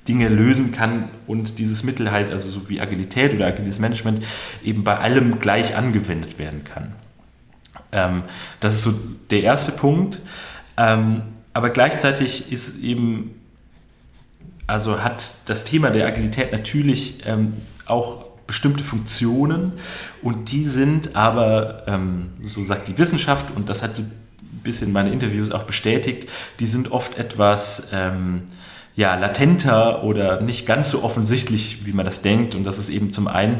Dinge 0.07 0.29
lösen 0.29 0.71
kann 0.71 1.09
und 1.27 1.59
dieses 1.59 1.83
Mittel 1.83 2.11
halt, 2.11 2.31
also 2.31 2.49
so 2.49 2.69
wie 2.69 2.81
Agilität 2.81 3.33
oder 3.33 3.47
agiles 3.47 3.79
Management, 3.79 4.21
eben 4.63 4.83
bei 4.83 4.97
allem 4.97 5.39
gleich 5.39 5.75
angewendet 5.75 6.39
werden 6.39 6.63
kann. 6.63 6.95
Ähm, 7.91 8.23
das 8.59 8.73
ist 8.73 8.83
so 8.83 8.93
der 9.29 9.43
erste 9.43 9.71
Punkt. 9.71 10.21
Ähm, 10.75 11.23
aber 11.53 11.69
gleichzeitig 11.69 12.51
ist 12.51 12.83
eben, 12.83 13.39
also 14.67 15.03
hat 15.03 15.49
das 15.49 15.65
Thema 15.65 15.91
der 15.91 16.07
Agilität 16.07 16.51
natürlich 16.51 17.25
ähm, 17.25 17.53
auch 17.85 18.25
bestimmte 18.47 18.83
Funktionen 18.83 19.73
und 20.21 20.51
die 20.51 20.65
sind 20.65 21.15
aber, 21.15 21.83
ähm, 21.87 22.31
so 22.41 22.63
sagt 22.63 22.87
die 22.87 22.97
Wissenschaft, 22.97 23.55
und 23.55 23.69
das 23.69 23.83
hat 23.83 23.95
so 23.95 24.01
ein 24.01 24.11
bisschen 24.63 24.91
meine 24.91 25.11
Interviews 25.11 25.51
auch 25.51 25.63
bestätigt, 25.63 26.29
die 26.59 26.65
sind 26.65 26.91
oft 26.91 27.17
etwas 27.17 27.89
ähm, 27.93 28.43
ja, 28.95 29.15
latenter 29.15 30.03
oder 30.03 30.41
nicht 30.41 30.65
ganz 30.65 30.91
so 30.91 31.03
offensichtlich, 31.03 31.85
wie 31.85 31.93
man 31.93 32.05
das 32.05 32.21
denkt. 32.21 32.55
Und 32.55 32.63
das 32.63 32.77
ist 32.77 32.89
eben 32.89 33.11
zum 33.11 33.27
einen, 33.27 33.59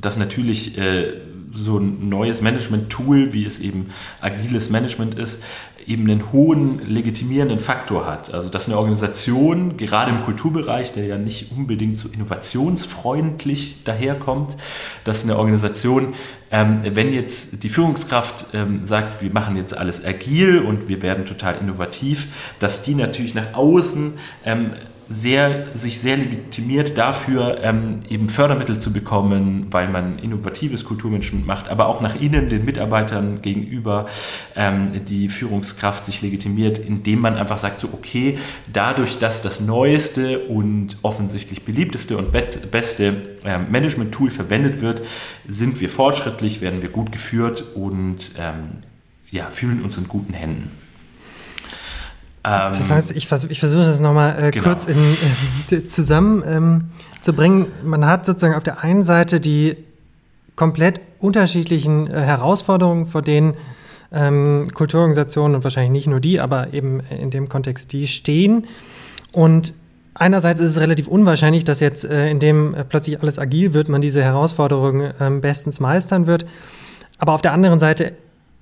dass 0.00 0.16
natürlich 0.16 0.76
äh, 0.78 1.14
so 1.52 1.78
ein 1.78 2.08
neues 2.08 2.42
Management-Tool, 2.42 3.32
wie 3.32 3.44
es 3.44 3.60
eben 3.60 3.90
agiles 4.20 4.70
Management 4.70 5.14
ist, 5.14 5.42
eben 5.86 6.10
einen 6.10 6.32
hohen 6.32 6.80
legitimierenden 6.88 7.60
Faktor 7.60 8.06
hat. 8.06 8.32
Also 8.32 8.48
dass 8.48 8.66
eine 8.66 8.78
Organisation, 8.78 9.76
gerade 9.76 10.10
im 10.10 10.22
Kulturbereich, 10.22 10.92
der 10.92 11.06
ja 11.06 11.18
nicht 11.18 11.52
unbedingt 11.52 11.96
so 11.96 12.08
innovationsfreundlich 12.08 13.84
daherkommt, 13.84 14.56
dass 15.04 15.24
eine 15.24 15.36
Organisation, 15.36 16.14
ähm, 16.50 16.80
wenn 16.84 17.12
jetzt 17.12 17.62
die 17.62 17.68
Führungskraft 17.68 18.46
ähm, 18.54 18.84
sagt, 18.84 19.22
wir 19.22 19.30
machen 19.32 19.56
jetzt 19.56 19.76
alles 19.76 20.04
agil 20.04 20.60
und 20.60 20.88
wir 20.88 21.02
werden 21.02 21.26
total 21.26 21.58
innovativ, 21.58 22.28
dass 22.58 22.82
die 22.82 22.94
natürlich 22.94 23.34
nach 23.34 23.54
außen 23.54 24.14
ähm, 24.44 24.70
sehr, 25.14 25.66
sich 25.74 26.00
sehr 26.00 26.16
legitimiert 26.16 26.98
dafür, 26.98 27.58
ähm, 27.62 28.00
eben 28.08 28.28
Fördermittel 28.28 28.78
zu 28.78 28.92
bekommen, 28.92 29.68
weil 29.70 29.88
man 29.88 30.18
innovatives 30.18 30.84
Kulturmanagement 30.84 31.46
macht, 31.46 31.68
aber 31.68 31.86
auch 31.86 32.00
nach 32.00 32.20
innen 32.20 32.48
den 32.48 32.64
Mitarbeitern 32.64 33.40
gegenüber 33.40 34.06
ähm, 34.56 35.04
die 35.06 35.28
Führungskraft 35.28 36.04
sich 36.04 36.20
legitimiert, 36.20 36.78
indem 36.78 37.20
man 37.20 37.36
einfach 37.36 37.58
sagt, 37.58 37.78
so 37.78 37.90
okay, 37.92 38.38
dadurch, 38.72 39.18
dass 39.18 39.40
das 39.40 39.60
neueste 39.60 40.40
und 40.40 40.96
offensichtlich 41.02 41.64
beliebteste 41.64 42.18
und 42.18 42.32
beste 42.32 43.14
ähm, 43.44 43.66
Management-Tool 43.70 44.30
verwendet 44.30 44.80
wird, 44.80 45.02
sind 45.48 45.80
wir 45.80 45.90
fortschrittlich, 45.90 46.60
werden 46.60 46.82
wir 46.82 46.88
gut 46.88 47.12
geführt 47.12 47.62
und 47.74 48.32
ähm, 48.38 48.82
ja, 49.30 49.48
fühlen 49.48 49.82
uns 49.82 49.96
in 49.96 50.08
guten 50.08 50.32
Händen. 50.32 50.83
Ähm, 52.44 52.72
das 52.72 52.90
heißt, 52.90 53.12
ich, 53.12 53.26
vers 53.26 53.44
ich 53.44 53.58
versuche 53.58 53.84
das 53.84 54.00
nochmal 54.00 54.42
äh, 54.42 54.50
genau. 54.50 54.64
kurz 54.64 54.86
in, 54.86 55.16
äh, 55.70 55.86
zusammen 55.88 56.42
ähm, 56.46 56.84
zu 57.20 57.32
bringen. 57.32 57.66
Man 57.82 58.06
hat 58.06 58.26
sozusagen 58.26 58.54
auf 58.54 58.62
der 58.62 58.82
einen 58.84 59.02
Seite 59.02 59.40
die 59.40 59.76
komplett 60.56 61.00
unterschiedlichen 61.20 62.06
äh, 62.06 62.20
Herausforderungen, 62.20 63.06
vor 63.06 63.22
denen 63.22 63.56
ähm, 64.12 64.68
Kulturorganisationen 64.72 65.56
und 65.56 65.64
wahrscheinlich 65.64 65.92
nicht 65.92 66.06
nur 66.06 66.20
die, 66.20 66.40
aber 66.40 66.72
eben 66.72 67.00
in 67.00 67.30
dem 67.30 67.48
Kontext 67.48 67.92
die 67.92 68.06
stehen. 68.06 68.66
Und 69.32 69.72
einerseits 70.14 70.60
ist 70.60 70.70
es 70.70 70.80
relativ 70.80 71.08
unwahrscheinlich, 71.08 71.64
dass 71.64 71.80
jetzt, 71.80 72.04
äh, 72.04 72.30
indem 72.30 72.74
äh, 72.74 72.84
plötzlich 72.84 73.20
alles 73.20 73.38
agil 73.38 73.74
wird, 73.74 73.88
man 73.88 74.00
diese 74.00 74.22
Herausforderungen 74.22 75.12
ähm, 75.18 75.40
bestens 75.40 75.80
meistern 75.80 76.26
wird. 76.26 76.46
Aber 77.18 77.32
auf 77.32 77.42
der 77.42 77.52
anderen 77.52 77.78
Seite 77.78 78.14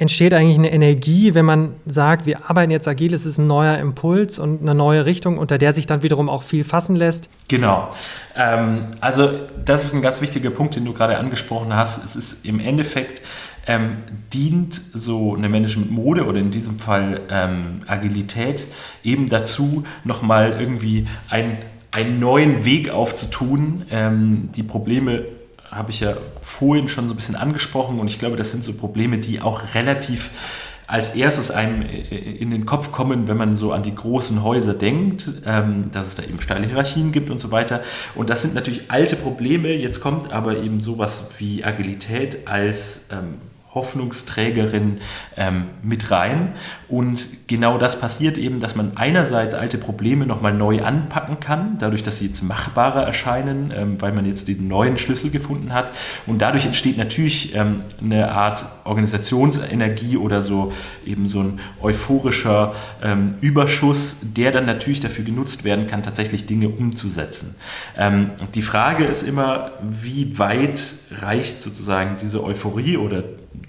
entsteht 0.03 0.35
eigentlich 0.35 0.59
eine 0.59 0.73
Energie, 0.73 1.33
wenn 1.35 1.45
man 1.45 1.77
sagt, 1.87 2.27
wir 2.27 2.51
arbeiten 2.51 2.73
jetzt 2.73 2.89
agil, 2.89 3.15
es 3.15 3.25
ist 3.25 3.39
ein 3.39 3.47
neuer 3.47 3.79
Impuls 3.79 4.41
und 4.41 4.61
eine 4.61 4.75
neue 4.75 5.07
Richtung, 5.07 5.39
unter 5.39 5.59
der 5.59 5.73
sich 5.73 5.87
dann 5.87 6.03
wiederum 6.03 6.29
auch 6.29 6.43
viel 6.43 6.65
fassen 6.65 6.97
lässt? 6.97 7.31
Genau. 7.47 7.89
Ähm, 8.37 8.87
also 9.01 9.31
das 9.65 9.85
ist 9.85 9.95
ein 9.95 10.03
ganz 10.03 10.21
wichtiger 10.21 10.51
Punkt, 10.51 10.75
den 10.75 10.85
du 10.85 10.93
gerade 10.93 11.17
angesprochen 11.19 11.73
hast. 11.75 12.05
Es 12.05 12.17
ist 12.17 12.45
im 12.45 12.59
Endeffekt 12.59 13.23
ähm, 13.69 13.99
dient 14.33 14.81
so 14.93 15.37
eine 15.37 15.49
Management-Mode 15.49 16.27
oder 16.27 16.41
in 16.41 16.51
diesem 16.51 16.81
Fall 16.81 17.21
ähm, 17.31 17.83
Agilität 17.87 18.67
eben 19.05 19.29
dazu, 19.29 19.85
nochmal 20.03 20.57
irgendwie 20.59 21.07
ein, 21.31 21.57
einen 21.93 22.19
neuen 22.19 22.65
Weg 22.65 22.91
aufzutun, 22.91 23.83
ähm, 23.93 24.49
die 24.53 24.65
Probleme 24.65 25.27
habe 25.73 25.91
ich 25.91 26.01
ja 26.01 26.17
vorhin 26.43 26.89
schon 26.89 27.09
so 27.09 27.15
ein 27.15 27.17
bisschen 27.17 27.35
angesprochen 27.37 27.99
und 27.99 28.07
ich 28.07 28.19
glaube, 28.19 28.37
das 28.37 28.51
sind 28.51 28.63
so 28.63 28.75
Probleme, 28.75 29.19
die 29.19 29.41
auch 29.41 29.75
relativ 29.75 30.31
als 30.87 31.15
erstes 31.15 31.51
einem 31.51 31.83
in 31.83 32.51
den 32.51 32.67
Kopf 32.67 32.93
kommen, 32.93 33.27
wenn 33.27 33.39
man 33.39 33.55
so 33.55 33.73
an 33.73 33.83
die 33.83 33.95
großen 33.95 34.43
Häuser 34.45 34.75
denkt, 34.75 35.27
ähm, 35.47 35.91
dass 35.91 36.09
es 36.09 36.17
da 36.17 36.23
eben 36.23 36.39
steile 36.39 36.67
Hierarchien 36.67 37.13
gibt 37.13 37.31
und 37.31 37.39
so 37.39 37.51
weiter. 37.51 37.83
Und 38.15 38.29
das 38.29 38.43
sind 38.43 38.55
natürlich 38.55 38.91
alte 38.91 39.17
Probleme. 39.17 39.73
Jetzt 39.73 40.01
kommt 40.01 40.33
aber 40.33 40.59
eben 40.59 40.81
sowas 40.83 41.31
wie 41.39 41.65
Agilität 41.65 42.47
als 42.47 43.09
ähm, 43.11 43.37
Hoffnungsträgerin 43.75 44.99
ähm, 45.37 45.67
mit 45.83 46.11
rein. 46.11 46.55
Und 46.89 47.47
genau 47.47 47.79
das 47.79 47.99
passiert 47.99 48.37
eben, 48.37 48.61
dass 48.61 48.77
man 48.77 48.97
einerseits 48.97 49.55
alte 49.55 49.79
Probleme 49.79 50.27
nochmal 50.27 50.53
neu 50.53 50.83
anpacken 50.83 51.41
kann, 51.41 51.79
dadurch, 51.79 52.03
dass 52.03 52.19
sie 52.19 52.27
jetzt 52.27 52.43
machbarer 52.43 53.03
erscheinen, 53.03 53.73
ähm, 53.75 54.01
weil 54.01 54.13
man 54.13 54.27
jetzt 54.27 54.49
den 54.49 54.69
neuen 54.69 54.99
Schlüssel 54.99 55.31
gefunden 55.31 55.73
hat. 55.73 55.93
Und 56.27 56.43
dadurch 56.43 56.67
entsteht 56.67 56.99
natürlich 56.99 57.55
ähm, 57.55 57.83
eine 58.01 58.33
Art 58.33 58.67
Organisationsenergie 58.85 60.19
oder 60.19 60.43
so 60.43 60.73
eben 61.07 61.29
so 61.29 61.41
ein 61.41 61.61
euphorischer 61.81 62.75
ähm, 63.03 63.37
Überschuss, 63.41 64.19
der 64.23 64.53
dann 64.53 64.67
natürlich 64.67 65.01
dafür 65.01 65.25
genutzt 65.25 65.65
werden 65.65 65.87
kann, 65.89 66.03
tatsächlich 66.03 66.47
Dinge 66.47 66.69
umzusetzen. 66.69 67.55
Ähm, 67.97 68.31
die 68.55 68.63
Frage 68.63 69.05
ist 69.05 69.23
immer, 69.23 69.73
wie 69.83 70.39
weit 70.39 70.83
reicht 71.11 71.63
sozusagen 71.63 72.17
diese 72.21 72.45
Euphorie 72.45 72.97
oder 72.97 73.23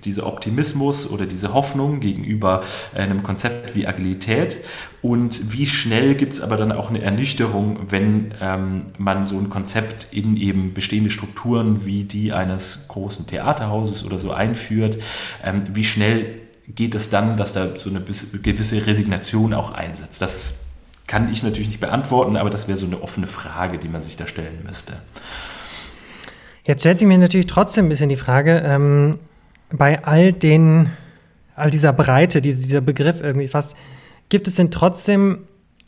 dieser 0.03 0.27
Optimismus 0.27 1.09
oder 1.09 1.25
diese 1.25 1.53
Hoffnung 1.53 1.99
gegenüber 1.99 2.63
einem 2.93 3.23
Konzept 3.23 3.75
wie 3.75 3.87
Agilität 3.87 4.59
und 5.01 5.53
wie 5.53 5.67
schnell 5.67 6.15
gibt 6.15 6.33
es 6.33 6.41
aber 6.41 6.57
dann 6.57 6.71
auch 6.71 6.89
eine 6.89 7.01
Ernüchterung, 7.01 7.79
wenn 7.89 8.33
ähm, 8.41 8.83
man 8.97 9.25
so 9.25 9.37
ein 9.37 9.49
Konzept 9.49 10.07
in 10.11 10.37
eben 10.37 10.73
bestehende 10.73 11.09
Strukturen 11.09 11.85
wie 11.85 12.03
die 12.03 12.33
eines 12.33 12.87
großen 12.87 13.27
Theaterhauses 13.27 14.05
oder 14.05 14.17
so 14.17 14.31
einführt, 14.31 14.97
ähm, 15.43 15.63
wie 15.73 15.83
schnell 15.83 16.35
geht 16.67 16.95
es 16.95 17.09
dann, 17.09 17.35
dass 17.35 17.53
da 17.53 17.75
so 17.75 17.89
eine 17.89 18.01
gewisse 18.01 18.87
Resignation 18.87 19.53
auch 19.53 19.73
einsetzt. 19.73 20.21
Das 20.21 20.63
kann 21.07 21.31
ich 21.31 21.43
natürlich 21.43 21.67
nicht 21.67 21.81
beantworten, 21.81 22.37
aber 22.37 22.49
das 22.49 22.67
wäre 22.67 22.77
so 22.77 22.85
eine 22.85 23.01
offene 23.01 23.27
Frage, 23.27 23.77
die 23.77 23.89
man 23.89 24.01
sich 24.01 24.15
da 24.15 24.25
stellen 24.25 24.63
müsste. 24.65 24.93
Jetzt 26.63 26.79
stellt 26.79 26.97
sich 26.97 27.07
mir 27.07 27.17
natürlich 27.17 27.47
trotzdem 27.47 27.87
ein 27.87 27.89
bisschen 27.89 28.07
die 28.07 28.15
Frage, 28.15 28.63
ähm, 28.65 29.19
bei 29.73 30.03
all 30.03 30.31
den, 30.31 30.89
all 31.55 31.69
dieser 31.69 31.91
Breite, 31.91 32.41
dieser 32.41 32.81
Begriff 32.81 33.19
irgendwie 33.19 33.49
fast, 33.49 33.75
gibt 34.29 34.47
es 34.47 34.55
denn 34.55 34.71
trotzdem 34.71 35.39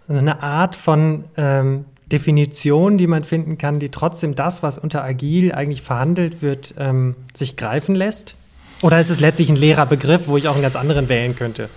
so 0.07 0.19
eine 0.19 0.43
Art 0.43 0.75
von 0.75 1.25
ähm, 1.37 1.85
Definition, 2.11 2.97
die 2.97 3.07
man 3.07 3.23
finden 3.23 3.57
kann, 3.57 3.79
die 3.79 3.89
trotzdem 3.89 4.35
das, 4.35 4.61
was 4.61 4.77
unter 4.77 5.03
agil 5.03 5.53
eigentlich 5.53 5.81
verhandelt 5.81 6.41
wird, 6.41 6.73
ähm, 6.77 7.15
sich 7.33 7.55
greifen 7.55 7.95
lässt? 7.95 8.35
Oder 8.81 8.99
ist 8.99 9.09
es 9.09 9.19
letztlich 9.19 9.49
ein 9.49 9.55
leerer 9.55 9.85
Begriff, 9.85 10.27
wo 10.27 10.37
ich 10.37 10.47
auch 10.47 10.53
einen 10.53 10.61
ganz 10.61 10.75
anderen 10.75 11.07
wählen 11.07 11.35
könnte? 11.35 11.69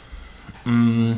Mm. 0.64 1.12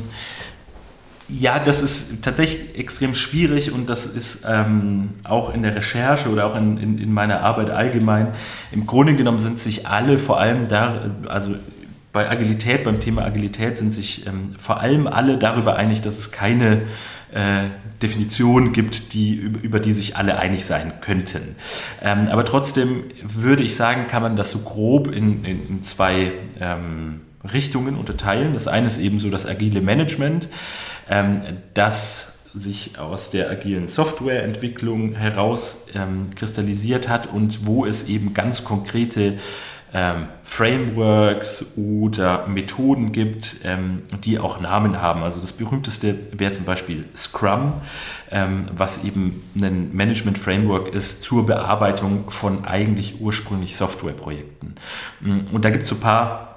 Ja, 1.39 1.59
das 1.59 1.81
ist 1.81 2.23
tatsächlich 2.23 2.77
extrem 2.77 3.15
schwierig 3.15 3.71
und 3.71 3.89
das 3.89 4.05
ist 4.05 4.43
ähm, 4.47 5.11
auch 5.23 5.53
in 5.53 5.63
der 5.63 5.75
Recherche 5.75 6.29
oder 6.29 6.45
auch 6.45 6.55
in, 6.55 6.77
in, 6.77 6.97
in, 6.97 7.13
meiner 7.13 7.41
Arbeit 7.41 7.69
allgemein. 7.69 8.29
Im 8.71 8.85
Grunde 8.85 9.15
genommen 9.15 9.39
sind 9.39 9.57
sich 9.57 9.87
alle 9.87 10.17
vor 10.17 10.39
allem 10.41 10.67
da, 10.67 11.11
also 11.27 11.55
bei 12.11 12.29
Agilität, 12.29 12.83
beim 12.83 12.99
Thema 12.99 13.23
Agilität 13.23 13.77
sind 13.77 13.93
sich 13.93 14.27
ähm, 14.27 14.55
vor 14.57 14.81
allem 14.81 15.07
alle 15.07 15.37
darüber 15.37 15.77
einig, 15.77 16.01
dass 16.01 16.17
es 16.17 16.31
keine 16.31 16.81
äh, 17.33 17.69
Definition 18.01 18.73
gibt, 18.73 19.13
die, 19.13 19.35
über 19.35 19.79
die 19.79 19.93
sich 19.93 20.17
alle 20.17 20.37
einig 20.37 20.65
sein 20.65 20.91
könnten. 20.99 21.55
Ähm, 22.01 22.27
aber 22.29 22.43
trotzdem 22.43 23.05
würde 23.23 23.63
ich 23.63 23.75
sagen, 23.75 24.07
kann 24.07 24.21
man 24.21 24.35
das 24.35 24.51
so 24.51 24.59
grob 24.59 25.07
in, 25.07 25.45
in, 25.45 25.69
in 25.69 25.81
zwei 25.83 26.33
ähm, 26.59 27.21
Richtungen 27.53 27.95
unterteilen. 27.95 28.53
Das 28.53 28.67
eine 28.67 28.87
ist 28.87 28.99
eben 28.99 29.19
so 29.19 29.29
das 29.29 29.45
agile 29.45 29.81
Management, 29.81 30.49
ähm, 31.11 31.41
das 31.75 32.39
sich 32.53 32.97
aus 32.97 33.31
der 33.31 33.49
agilen 33.49 33.87
Softwareentwicklung 33.87 35.13
heraus 35.13 35.87
ähm, 35.95 36.33
kristallisiert 36.35 37.07
hat 37.07 37.27
und 37.27 37.65
wo 37.65 37.85
es 37.85 38.09
eben 38.09 38.33
ganz 38.33 38.63
konkrete 38.65 39.37
ähm, 39.93 40.27
Frameworks 40.43 41.65
oder 41.75 42.47
Methoden 42.47 43.11
gibt, 43.11 43.57
ähm, 43.65 44.03
die 44.23 44.39
auch 44.39 44.59
Namen 44.61 45.01
haben. 45.01 45.23
Also 45.23 45.41
das 45.41 45.53
berühmteste 45.53 46.17
wäre 46.31 46.53
zum 46.53 46.65
Beispiel 46.65 47.05
Scrum, 47.15 47.73
ähm, 48.31 48.67
was 48.75 49.03
eben 49.03 49.43
ein 49.55 49.93
Management-Framework 49.93 50.93
ist 50.93 51.23
zur 51.23 51.45
Bearbeitung 51.45 52.29
von 52.29 52.63
eigentlich 52.63 53.19
ursprünglich 53.19 53.75
Softwareprojekten. 53.75 54.75
Und 55.51 55.65
da 55.65 55.69
gibt 55.69 55.83
es 55.83 55.89
so 55.89 55.95
ein 55.95 56.01
paar 56.01 56.50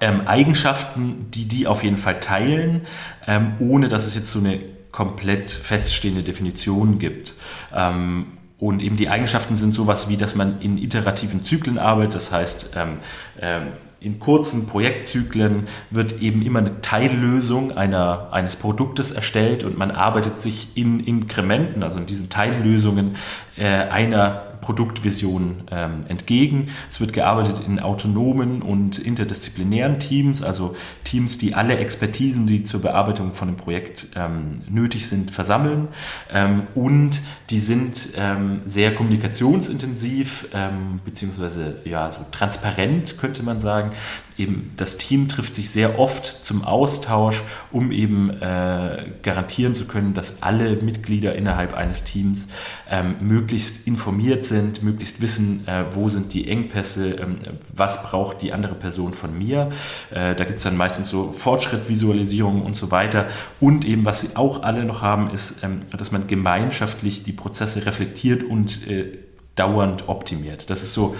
ähm, 0.00 0.22
Eigenschaften, 0.26 1.30
die 1.30 1.46
die 1.46 1.66
auf 1.66 1.82
jeden 1.82 1.98
Fall 1.98 2.20
teilen, 2.20 2.82
ähm, 3.26 3.54
ohne 3.58 3.88
dass 3.88 4.06
es 4.06 4.14
jetzt 4.14 4.30
so 4.30 4.38
eine 4.38 4.58
komplett 4.90 5.48
feststehende 5.50 6.22
Definition 6.22 6.98
gibt. 6.98 7.34
Ähm, 7.74 8.26
und 8.58 8.80
eben 8.80 8.96
die 8.96 9.08
Eigenschaften 9.08 9.56
sind 9.56 9.74
sowas 9.74 10.08
wie, 10.08 10.16
dass 10.16 10.36
man 10.36 10.60
in 10.60 10.78
iterativen 10.78 11.42
Zyklen 11.42 11.78
arbeitet, 11.78 12.14
das 12.14 12.30
heißt, 12.30 12.74
ähm, 12.76 12.98
ähm, 13.40 13.62
in 13.98 14.18
kurzen 14.18 14.66
Projektzyklen 14.66 15.68
wird 15.90 16.20
eben 16.20 16.42
immer 16.42 16.58
eine 16.58 16.80
Teillösung 16.80 17.76
einer, 17.76 18.28
eines 18.32 18.56
Produktes 18.56 19.12
erstellt 19.12 19.64
und 19.64 19.78
man 19.78 19.90
arbeitet 19.90 20.40
sich 20.40 20.76
in 20.76 21.00
Inkrementen, 21.00 21.82
also 21.82 21.98
in 21.98 22.06
diesen 22.06 22.28
Teillösungen 22.28 23.16
äh, 23.56 23.66
einer 23.66 24.51
Produktvision 24.62 25.64
ähm, 25.70 26.04
entgegen. 26.08 26.68
Es 26.90 27.00
wird 27.00 27.12
gearbeitet 27.12 27.60
in 27.66 27.80
autonomen 27.80 28.62
und 28.62 28.98
interdisziplinären 28.98 29.98
Teams, 29.98 30.42
also 30.42 30.74
Teams, 31.04 31.36
die 31.36 31.54
alle 31.54 31.76
Expertisen, 31.76 32.46
die 32.46 32.64
zur 32.64 32.80
Bearbeitung 32.80 33.34
von 33.34 33.48
einem 33.48 33.58
Projekt 33.58 34.06
ähm, 34.16 34.60
nötig 34.70 35.06
sind, 35.06 35.30
versammeln. 35.30 35.88
Ähm, 36.32 36.62
und 36.74 37.20
die 37.50 37.58
sind 37.58 38.10
ähm, 38.16 38.62
sehr 38.64 38.94
kommunikationsintensiv, 38.94 40.48
ähm, 40.54 41.00
beziehungsweise 41.04 41.82
ja, 41.84 42.10
so 42.10 42.24
transparent, 42.30 43.18
könnte 43.18 43.42
man 43.42 43.60
sagen 43.60 43.90
eben 44.38 44.72
das 44.76 44.98
Team 44.98 45.28
trifft 45.28 45.54
sich 45.54 45.70
sehr 45.70 45.98
oft 45.98 46.26
zum 46.44 46.64
Austausch, 46.64 47.42
um 47.70 47.92
eben 47.92 48.30
äh, 48.30 49.06
garantieren 49.22 49.74
zu 49.74 49.86
können, 49.86 50.14
dass 50.14 50.42
alle 50.42 50.76
Mitglieder 50.76 51.34
innerhalb 51.34 51.74
eines 51.74 52.04
Teams 52.04 52.48
ähm, 52.90 53.16
möglichst 53.20 53.86
informiert 53.86 54.44
sind, 54.44 54.82
möglichst 54.82 55.20
wissen, 55.20 55.66
äh, 55.66 55.84
wo 55.92 56.08
sind 56.08 56.32
die 56.32 56.48
Engpässe, 56.48 57.10
ähm, 57.10 57.36
was 57.74 58.02
braucht 58.02 58.42
die 58.42 58.52
andere 58.52 58.74
Person 58.74 59.14
von 59.14 59.36
mir. 59.36 59.70
Äh, 60.10 60.34
da 60.34 60.44
gibt 60.44 60.58
es 60.58 60.64
dann 60.64 60.76
meistens 60.76 61.10
so 61.10 61.32
Fortschrittvisualisierungen 61.32 62.62
und 62.62 62.76
so 62.76 62.90
weiter. 62.90 63.26
Und 63.60 63.84
eben, 63.84 64.04
was 64.04 64.22
sie 64.22 64.36
auch 64.36 64.62
alle 64.62 64.84
noch 64.84 65.02
haben, 65.02 65.30
ist, 65.30 65.62
ähm, 65.62 65.82
dass 65.96 66.12
man 66.12 66.26
gemeinschaftlich 66.26 67.22
die 67.22 67.32
Prozesse 67.32 67.86
reflektiert 67.86 68.42
und 68.42 68.86
äh, 68.88 69.18
dauernd 69.54 70.08
optimiert. 70.08 70.70
Das 70.70 70.82
ist 70.82 70.94
so 70.94 71.14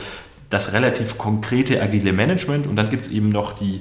das 0.52 0.74
relativ 0.74 1.16
konkrete 1.16 1.80
agile 1.80 2.12
Management 2.12 2.66
und 2.66 2.76
dann 2.76 2.90
gibt 2.90 3.06
es 3.06 3.10
eben 3.10 3.30
noch 3.30 3.54
die 3.54 3.80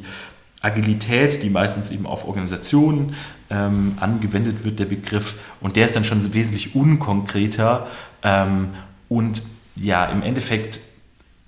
Agilität, 0.61 1.43
die 1.43 1.49
meistens 1.49 1.91
eben 1.91 2.05
auf 2.05 2.25
Organisationen 2.27 3.15
ähm, 3.49 3.97
angewendet 3.99 4.63
wird, 4.63 4.79
der 4.79 4.85
Begriff. 4.85 5.39
Und 5.59 5.75
der 5.75 5.85
ist 5.85 5.95
dann 5.95 6.05
schon 6.05 6.33
wesentlich 6.33 6.75
unkonkreter. 6.75 7.87
Ähm, 8.23 8.69
und 9.09 9.41
ja, 9.75 10.05
im 10.05 10.21
Endeffekt, 10.21 10.79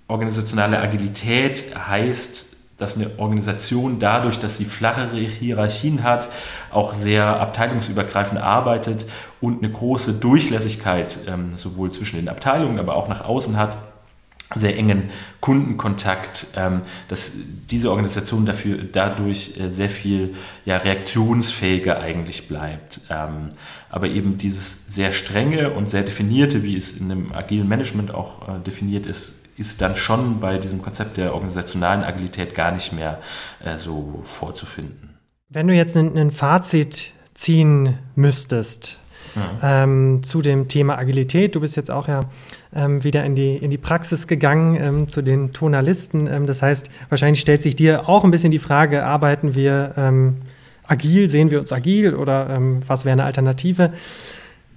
organisationale 0.08 0.80
Agilität 0.82 1.74
heißt, 1.88 2.58
dass 2.78 2.98
eine 2.98 3.12
Organisation 3.18 4.00
dadurch, 4.00 4.40
dass 4.40 4.58
sie 4.58 4.66
flachere 4.66 5.16
Hierarchien 5.16 6.04
hat, 6.04 6.28
auch 6.72 6.94
sehr 6.94 7.40
abteilungsübergreifend 7.40 8.42
arbeitet 8.42 9.06
und 9.40 9.64
eine 9.64 9.72
große 9.72 10.16
Durchlässigkeit 10.16 11.20
ähm, 11.28 11.56
sowohl 11.56 11.92
zwischen 11.92 12.18
den 12.18 12.28
Abteilungen, 12.28 12.80
aber 12.80 12.96
auch 12.96 13.08
nach 13.08 13.24
außen 13.24 13.58
hat 13.58 13.78
sehr 14.56 14.78
engen 14.78 15.10
Kundenkontakt, 15.40 16.48
ähm, 16.56 16.82
dass 17.08 17.34
diese 17.70 17.90
Organisation 17.90 18.46
dafür 18.46 18.80
dadurch 18.92 19.60
äh, 19.60 19.70
sehr 19.70 19.90
viel 19.90 20.36
ja, 20.66 20.78
reaktionsfähiger 20.78 22.00
eigentlich 22.00 22.48
bleibt. 22.48 23.02
Ähm, 23.10 23.52
aber 23.90 24.08
eben 24.08 24.38
dieses 24.38 24.88
sehr 24.88 25.12
strenge 25.12 25.72
und 25.72 25.90
sehr 25.90 26.04
definierte, 26.04 26.64
wie 26.64 26.78
es 26.78 26.98
in 26.98 27.10
dem 27.10 27.34
agilen 27.34 27.68
Management 27.68 28.14
auch 28.14 28.48
äh, 28.48 28.60
definiert 28.60 29.06
ist, 29.06 29.42
ist 29.56 29.82
dann 29.82 29.96
schon 29.96 30.40
bei 30.40 30.58
diesem 30.58 30.82
Konzept 30.82 31.18
der 31.18 31.34
organisationalen 31.34 32.04
Agilität 32.04 32.56
gar 32.56 32.72
nicht 32.72 32.92
mehr 32.92 33.20
äh, 33.64 33.78
so 33.78 34.22
vorzufinden. 34.24 35.18
Wenn 35.50 35.68
du 35.68 35.76
jetzt 35.76 35.96
ein, 35.96 36.18
ein 36.18 36.32
Fazit 36.32 37.14
ziehen 37.34 37.98
müsstest 38.16 39.00
ja. 39.36 39.84
ähm, 39.84 40.22
zu 40.24 40.42
dem 40.42 40.68
Thema 40.68 40.98
Agilität. 40.98 41.56
Du 41.56 41.60
bist 41.62 41.76
jetzt 41.76 41.92
auch 41.92 42.08
ja 42.08 42.22
ähm, 42.76 43.04
wieder 43.04 43.24
in 43.24 43.36
die, 43.36 43.58
in 43.58 43.70
die 43.70 43.78
Praxis 43.78 44.28
gegangen 44.28 44.76
ähm, 44.80 45.08
zu 45.08 45.22
den 45.22 45.54
Tonalisten. 45.54 46.28
Ähm, 46.28 46.46
das 46.46 46.62
heißt, 46.62 46.90
wahrscheinlich 47.10 47.42
stellt 47.42 47.62
sich 47.62 47.76
dir 47.76 48.10
auch 48.10 48.24
ein 48.24 48.32
bisschen 48.32 48.52
die 48.52 48.60
Frage, 48.60 49.04
arbeiten 49.04 49.56
wir 49.56 49.94
ähm, 49.98 50.38
agil, 50.86 51.30
sehen 51.30 51.52
wir 51.52 51.60
uns 51.60 51.72
agil 51.72 52.16
oder 52.16 52.50
ähm, 52.50 52.82
was 52.88 53.06
wäre 53.06 53.14
eine 53.14 53.26
Alternative? 53.26 53.92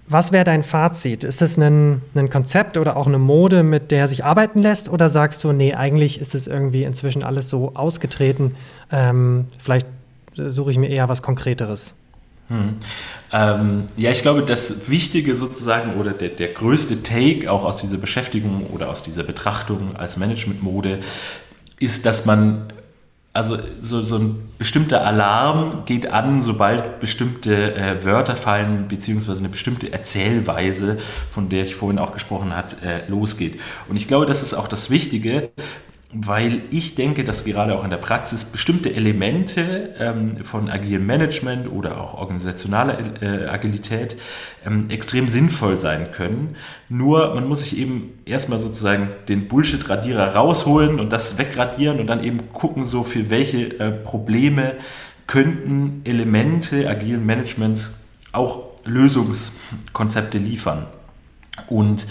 Was 0.09 0.31
wäre 0.31 0.45
dein 0.45 0.63
Fazit? 0.63 1.25
Ist 1.25 1.43
es 1.43 1.59
ein, 1.59 2.01
ein 2.15 2.31
Konzept 2.31 2.77
oder 2.77 2.97
auch 2.97 3.09
eine 3.09 3.19
Mode, 3.19 3.65
mit 3.65 3.91
der 3.91 4.07
sich 4.07 4.25
arbeiten 4.25 4.63
lässt? 4.63 4.89
Oder 4.89 5.11
sagst 5.11 5.43
du, 5.43 5.53
nee, 5.53 5.75
eigentlich 5.75 6.21
ist 6.21 6.37
es 6.37 6.47
irgendwie 6.47 6.85
inzwischen 6.85 7.25
alles 7.25 7.51
so 7.51 7.73
ausgetreten? 7.75 8.55
vielleicht 9.59 9.89
suche 10.37 10.71
ich 10.71 10.79
mir 10.79 10.89
eher 10.89 11.09
was 11.09 11.23
Konkreteres. 11.23 11.97
Hm. 12.49 12.77
Ähm, 13.33 13.85
ja, 13.97 14.11
ich 14.11 14.23
glaube, 14.23 14.43
das 14.43 14.89
Wichtige 14.89 15.35
sozusagen 15.35 15.95
oder 15.95 16.13
der, 16.13 16.29
der 16.29 16.49
größte 16.49 17.03
Take 17.03 17.51
auch 17.51 17.65
aus 17.65 17.81
dieser 17.81 17.97
Beschäftigung 17.97 18.67
oder 18.73 18.89
aus 18.89 19.03
dieser 19.03 19.25
Betrachtung 19.25 19.97
als 19.97 20.17
Managementmode 20.17 21.01
ist, 21.79 22.07
dass 22.07 22.25
man 22.25 22.73
also 23.37 23.59
so, 23.81 24.03
so 24.03 24.17
ein 24.17 24.49
bestimmter 24.59 25.05
Alarm 25.05 25.83
geht 25.85 26.11
an, 26.11 26.41
sobald 26.41 27.01
bestimmte 27.01 27.75
äh, 27.75 28.05
Wörter 28.05 28.35
fallen, 28.35 28.89
beziehungsweise 28.89 29.41
eine 29.41 29.51
bestimmte 29.51 29.93
Erzählweise, 29.93 30.97
von 31.31 31.51
der 31.51 31.65
ich 31.65 31.75
vorhin 31.75 31.99
auch 31.99 32.15
gesprochen 32.15 32.57
habe, 32.57 32.77
äh, 32.83 33.07
losgeht. 33.09 33.61
Und 33.89 33.97
ich 33.97 34.09
glaube, 34.09 34.25
das 34.25 34.43
ist 34.43 34.55
auch 34.55 34.69
das 34.69 34.89
Wichtige, 34.89 35.51
weil 36.13 36.63
ich 36.71 36.95
denke, 36.95 37.25
dass 37.25 37.45
gerade 37.45 37.75
auch 37.75 37.83
in 37.83 37.91
der 37.91 37.97
Praxis 37.97 38.45
bestimmte 38.45 38.95
Elemente 38.95 39.95
ähm, 39.99 40.45
von 40.45 40.71
agilem 40.71 41.05
Management 41.05 41.71
oder 41.71 42.01
auch 42.01 42.15
organisationaler 42.15 43.23
äh, 43.23 43.49
Agilität 43.49 44.17
ähm, 44.65 44.89
extrem 44.89 45.29
sinnvoll 45.29 45.79
sein 45.79 46.13
können. 46.13 46.55
Nur 46.89 47.35
man 47.35 47.49
muss 47.49 47.61
sich 47.61 47.79
eben 47.79 48.21
erstmal 48.25 48.61
sozusagen 48.61 49.09
den 49.29 49.49
Bullshit-Radierer 49.49 50.35
rausholen 50.35 51.01
und 51.01 51.13
das 51.13 51.39
wegradieren 51.39 51.99
und 51.99 52.07
dann 52.07 52.23
eben 52.23 52.53
gucken, 52.53 52.87
so 52.87 53.03
für 53.03 53.29
welche 53.29 53.79
äh, 53.81 53.91
Probleme 53.91 54.77
könnten 55.27 56.03
Elemente 56.05 56.89
agilen 56.89 57.27
Managements 57.27 58.01
auch 58.31 58.67
Lösungskonzepte 58.85 60.39
liefern. 60.39 60.87
Und 61.69 62.07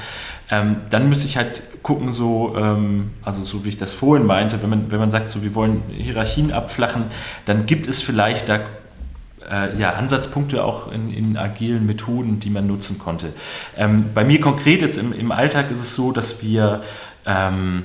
ähm, 0.51 0.77
dann 0.89 1.07
müsste 1.07 1.27
ich 1.27 1.37
halt 1.37 1.63
gucken, 1.85 2.13
so, 2.13 2.55
ähm, 2.57 3.11
also 3.21 3.43
so 3.43 3.63
wie 3.63 3.69
ich 3.69 3.77
das 3.77 3.93
vorhin 3.93 4.25
meinte, 4.25 4.59
wenn 4.63 4.71
man, 4.71 4.91
wenn 4.91 4.97
man 4.97 5.11
sagt, 5.11 5.29
so 5.29 5.43
wir 5.43 5.53
wollen 5.53 5.83
Hierarchien 5.87 6.51
abflachen, 6.51 7.03
dann 7.45 7.67
gibt 7.67 7.87
es 7.87 8.01
vielleicht 8.01 8.49
da 8.49 8.61
äh, 9.47 9.79
ja, 9.79 9.91
Ansatzpunkte 9.91 10.63
auch 10.63 10.91
in, 10.91 11.13
in, 11.13 11.37
agilen 11.37 11.85
Methoden, 11.85 12.39
die 12.39 12.49
man 12.49 12.65
nutzen 12.65 12.97
konnte. 12.97 13.33
Ähm, 13.77 14.05
bei 14.15 14.25
mir 14.25 14.41
konkret 14.41 14.81
jetzt 14.81 14.97
im, 14.97 15.13
im 15.13 15.31
Alltag 15.31 15.69
ist 15.69 15.79
es 15.79 15.93
so, 15.93 16.11
dass 16.11 16.41
wir, 16.41 16.81
ähm, 17.27 17.83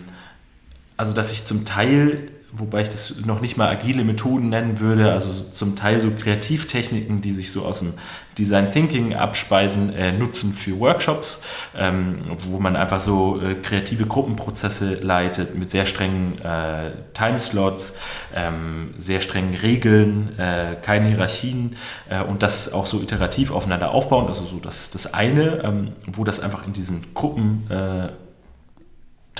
also 0.97 1.13
dass 1.13 1.31
ich 1.31 1.45
zum 1.45 1.67
Teil 1.67 2.31
wobei 2.53 2.83
ich 2.83 2.89
das 2.89 3.25
noch 3.25 3.41
nicht 3.41 3.57
mal 3.57 3.69
agile 3.69 4.05
Methoden 4.05 4.49
nennen 4.49 4.81
würde, 4.81 5.13
also 5.13 5.31
zum 5.31 5.77
Teil 5.77 6.01
so 6.01 6.11
Kreativtechniken, 6.11 7.21
die 7.21 7.33
sich 7.33 7.53
so 7.53 7.65
aus 7.65 7.81
dem 7.81 7.95
Design 8.39 8.71
Thinking 8.73 9.15
abspeisen, 9.15 9.93
äh, 9.93 10.13
nutzen 10.13 10.53
für 10.53 10.79
Workshops, 10.79 11.43
ähm, 11.77 12.19
wo 12.49 12.59
man 12.59 12.77
einfach 12.77 13.01
so 13.01 13.41
äh, 13.41 13.55
kreative 13.55 14.07
Gruppenprozesse 14.07 14.95
leitet 14.95 15.57
mit 15.57 15.71
sehr 15.71 15.87
strengen 15.87 16.39
äh, 16.43 16.91
Timeslots, 17.13 17.97
ähm, 18.35 18.95
sehr 18.99 19.21
strengen 19.21 19.55
Regeln, 19.55 20.39
äh, 20.39 20.77
keine 20.81 21.09
Hierarchien 21.09 21.77
äh, 22.09 22.23
und 22.23 22.43
das 22.43 22.73
auch 22.73 22.87
so 22.87 23.01
iterativ 23.01 23.53
aufeinander 23.53 23.91
aufbauen. 23.91 24.27
Also 24.27 24.45
so, 24.45 24.59
das 24.59 24.83
ist 24.83 24.95
das 24.95 25.13
eine, 25.13 25.63
ähm, 25.65 25.93
wo 26.07 26.25
das 26.25 26.41
einfach 26.41 26.67
in 26.67 26.73
diesen 26.73 27.13
Gruppen 27.15 27.67
äh, 27.71 28.09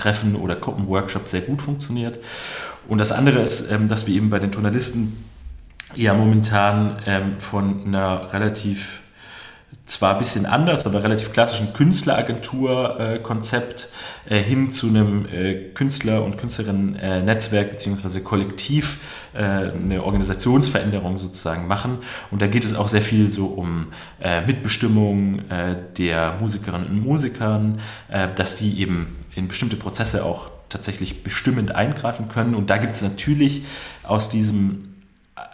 Treffen 0.01 0.37
oder 0.37 0.57
Gruppenworkshops 0.57 1.31
sehr 1.31 1.43
gut 1.43 1.61
funktioniert. 1.61 2.19
Und 2.89 2.99
das 2.99 3.13
andere 3.13 3.41
ist, 3.41 3.71
ähm, 3.71 3.89
dass 3.89 4.07
wir 4.07 4.15
eben 4.15 4.31
bei 4.31 4.39
den 4.39 4.51
Journalisten 4.51 5.25
eher 5.95 6.15
momentan 6.15 6.97
ähm, 7.07 7.39
von 7.39 7.87
einer 7.87 8.33
relativ 8.33 9.01
zwar 9.91 10.13
ein 10.13 10.19
bisschen 10.19 10.47
anders, 10.47 10.87
aber 10.87 11.03
relativ 11.03 11.33
klassischen 11.33 11.73
Künstleragentur-Konzept 11.73 13.89
äh, 14.29 14.39
äh, 14.39 14.43
hin 14.43 14.71
zu 14.71 14.87
einem 14.89 15.27
äh, 15.27 15.71
Künstler- 15.75 16.23
und 16.23 16.39
Künstlerinnen-Netzwerk 16.39 17.73
bzw. 17.73 18.21
Kollektiv 18.21 19.01
äh, 19.35 19.43
eine 19.43 20.05
Organisationsveränderung 20.05 21.19
sozusagen 21.19 21.67
machen. 21.67 21.99
Und 22.31 22.41
da 22.41 22.47
geht 22.47 22.63
es 22.65 22.77
auch 22.77 22.87
sehr 22.89 23.03
viel 23.03 23.29
so 23.29 23.47
um 23.47 23.89
äh, 24.21 24.47
Mitbestimmung 24.47 25.41
äh, 25.51 25.75
der 25.99 26.37
Musikerinnen 26.41 26.87
und 26.89 27.05
Musikern, 27.05 27.81
dass 28.37 28.55
die 28.57 28.81
eben 28.81 29.17
in 29.35 29.49
bestimmte 29.49 29.77
Prozesse 29.77 30.25
auch 30.25 30.51
tatsächlich 30.69 31.23
bestimmend 31.23 31.75
eingreifen 31.75 32.29
können. 32.29 32.55
Und 32.55 32.71
da 32.71 32.79
gibt 32.79 32.93
es 32.93 33.03
natürlich 33.03 33.65
aus 34.03 34.29
diesem 34.29 34.79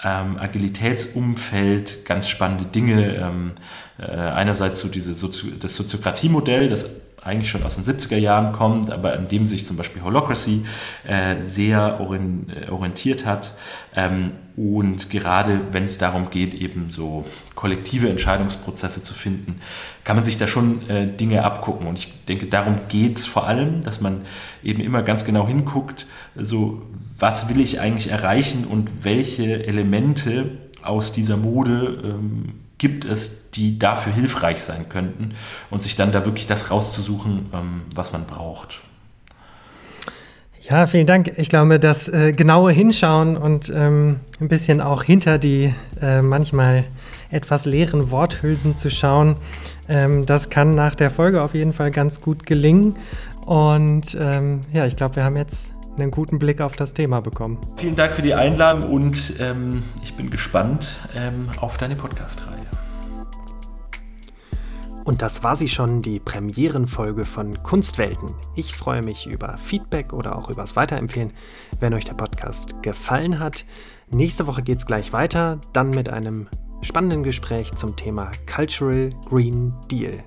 ähm, 0.05 0.39
Agilitätsumfeld 0.39 2.05
ganz 2.05 2.29
spannende 2.29 2.67
Dinge. 2.67 3.17
Ähm, 3.17 3.53
äh, 3.99 4.05
einerseits 4.05 4.81
so 4.81 4.89
diese 4.89 5.15
Sozi 5.15 5.59
das 5.59 5.77
Soziokratiemodell, 5.77 6.69
das 6.69 6.91
eigentlich 7.27 7.51
schon 7.51 7.63
aus 7.63 7.77
den 7.77 7.85
70er 7.85 8.17
Jahren 8.17 8.53
kommt, 8.53 8.91
aber 8.91 9.13
an 9.13 9.29
dem 9.29 9.47
sich 9.47 9.67
zum 9.67 9.77
Beispiel 9.77 10.03
Holocracy 10.03 10.65
äh, 11.07 11.43
sehr 11.43 11.99
äh, 12.01 12.71
orientiert 12.71 13.27
hat. 13.27 13.55
Ähm, 13.95 14.33
und 14.57 15.11
gerade 15.11 15.61
wenn 15.73 15.85
es 15.85 15.99
darum 15.99 16.31
geht, 16.31 16.55
eben 16.55 16.89
so 16.91 17.27
kollektive 17.55 18.09
Entscheidungsprozesse 18.09 19.03
zu 19.03 19.13
finden, 19.13 19.61
kann 20.05 20.17
man 20.17 20.25
sich 20.25 20.39
da 20.39 20.47
schon 20.47 20.89
äh, 20.89 21.07
Dinge 21.07 21.45
abgucken. 21.45 21.87
Und 21.87 21.99
ich 21.99 22.25
denke, 22.25 22.47
darum 22.47 22.77
geht 22.89 23.17
es 23.17 23.27
vor 23.27 23.47
allem, 23.47 23.83
dass 23.83 24.01
man 24.01 24.23
eben 24.63 24.81
immer 24.81 25.03
ganz 25.03 25.25
genau 25.25 25.47
hinguckt, 25.47 26.07
so 26.35 26.83
was 27.19 27.49
will 27.49 27.61
ich 27.61 27.81
eigentlich 27.81 28.11
erreichen 28.11 28.65
und 28.65 29.05
welche 29.05 29.67
Elemente 29.67 30.59
aus 30.83 31.13
dieser 31.13 31.37
Mode 31.37 32.01
ähm, 32.05 32.55
gibt 32.79 33.05
es, 33.05 33.51
die 33.51 33.79
dafür 33.79 34.13
hilfreich 34.13 34.61
sein 34.61 34.89
könnten 34.89 35.35
und 35.71 35.83
sich 35.83 35.97
dann 35.97 36.13
da 36.13 36.25
wirklich 36.25 36.47
das 36.47 36.71
rauszusuchen, 36.71 37.51
ähm, 37.53 37.83
was 37.95 38.13
man 38.13 38.27
braucht. 38.27 38.81
Ja, 40.69 40.89
vielen 40.89 41.07
Dank. 41.07 41.33
Ich 41.37 41.49
glaube, 41.49 41.79
das 41.79 42.09
äh, 42.09 42.33
genaue 42.33 42.73
Hinschauen 42.73 43.37
und 43.37 43.73
ähm, 43.75 44.19
ein 44.41 44.49
bisschen 44.49 44.81
auch 44.81 45.05
hinter 45.05 45.39
die 45.39 45.73
äh, 46.03 46.23
manchmal 46.23 46.83
etwas 47.31 47.67
leeren 47.67 48.11
Worthülsen 48.11 48.75
zu 48.75 48.91
schauen, 48.91 49.37
ähm, 49.89 50.27
das 50.27 50.51
kann 50.51 50.71
nach 50.71 50.97
der 50.97 51.11
Folge 51.11 51.43
auf 51.43 51.55
jeden 51.55 51.73
Fall 51.73 51.93
ganz 51.93 52.21
gut 52.21 52.47
gelingen. 52.47 52.95
Und 53.47 54.17
ähm, 54.21 54.61
ja, 54.73 54.87
ich 54.87 54.97
glaube, 54.97 55.17
wir 55.17 55.25
haben 55.25 55.37
jetzt 55.37 55.71
einen 55.97 56.11
guten 56.11 56.39
Blick 56.39 56.61
auf 56.61 56.77
das 56.77 56.95
Thema 56.95 57.21
bekommen. 57.21 57.59
Vielen 57.77 57.97
Dank 57.97 58.15
für 58.15 58.23
die 58.23 58.35
Einladung 58.35 58.91
und 58.91 59.35
ähm, 59.39 59.83
ich 60.03 60.15
bin 60.15 60.31
gespannt 60.31 60.99
ähm, 61.15 61.49
auf 61.61 61.79
deine 61.79 61.97
Podcast-Reihe. 61.97 62.67
Und 65.05 65.23
das 65.23 65.45
war 65.45 65.55
sie 65.55 65.69
schon, 65.69 66.03
die 66.03 66.19
Premierenfolge 66.19 67.25
von 67.25 67.63
Kunstwelten. 67.63 68.35
Ich 68.57 68.75
freue 68.75 69.05
mich 69.05 69.27
über 69.27 69.57
Feedback 69.57 70.13
oder 70.13 70.37
auch 70.37 70.51
übers 70.51 70.75
Weiterempfehlen, 70.75 71.33
wenn 71.79 71.95
euch 71.95 72.05
der 72.05 72.15
Podcast 72.15 72.83
gefallen 72.83 73.39
hat. 73.39 73.65
Nächste 74.11 74.49
Woche 74.49 74.63
geht 74.63 74.79
es 74.79 74.87
gleich 74.87 75.13
weiter, 75.13 75.61
dann 75.73 75.91
mit 75.91 76.09
einem 76.09 76.49
spannenden 76.83 77.23
Gespräch 77.23 77.73
zum 77.73 77.95
Thema 77.95 78.33
Cultural 78.53 79.11
Green 79.29 79.73
Deal. 79.91 80.25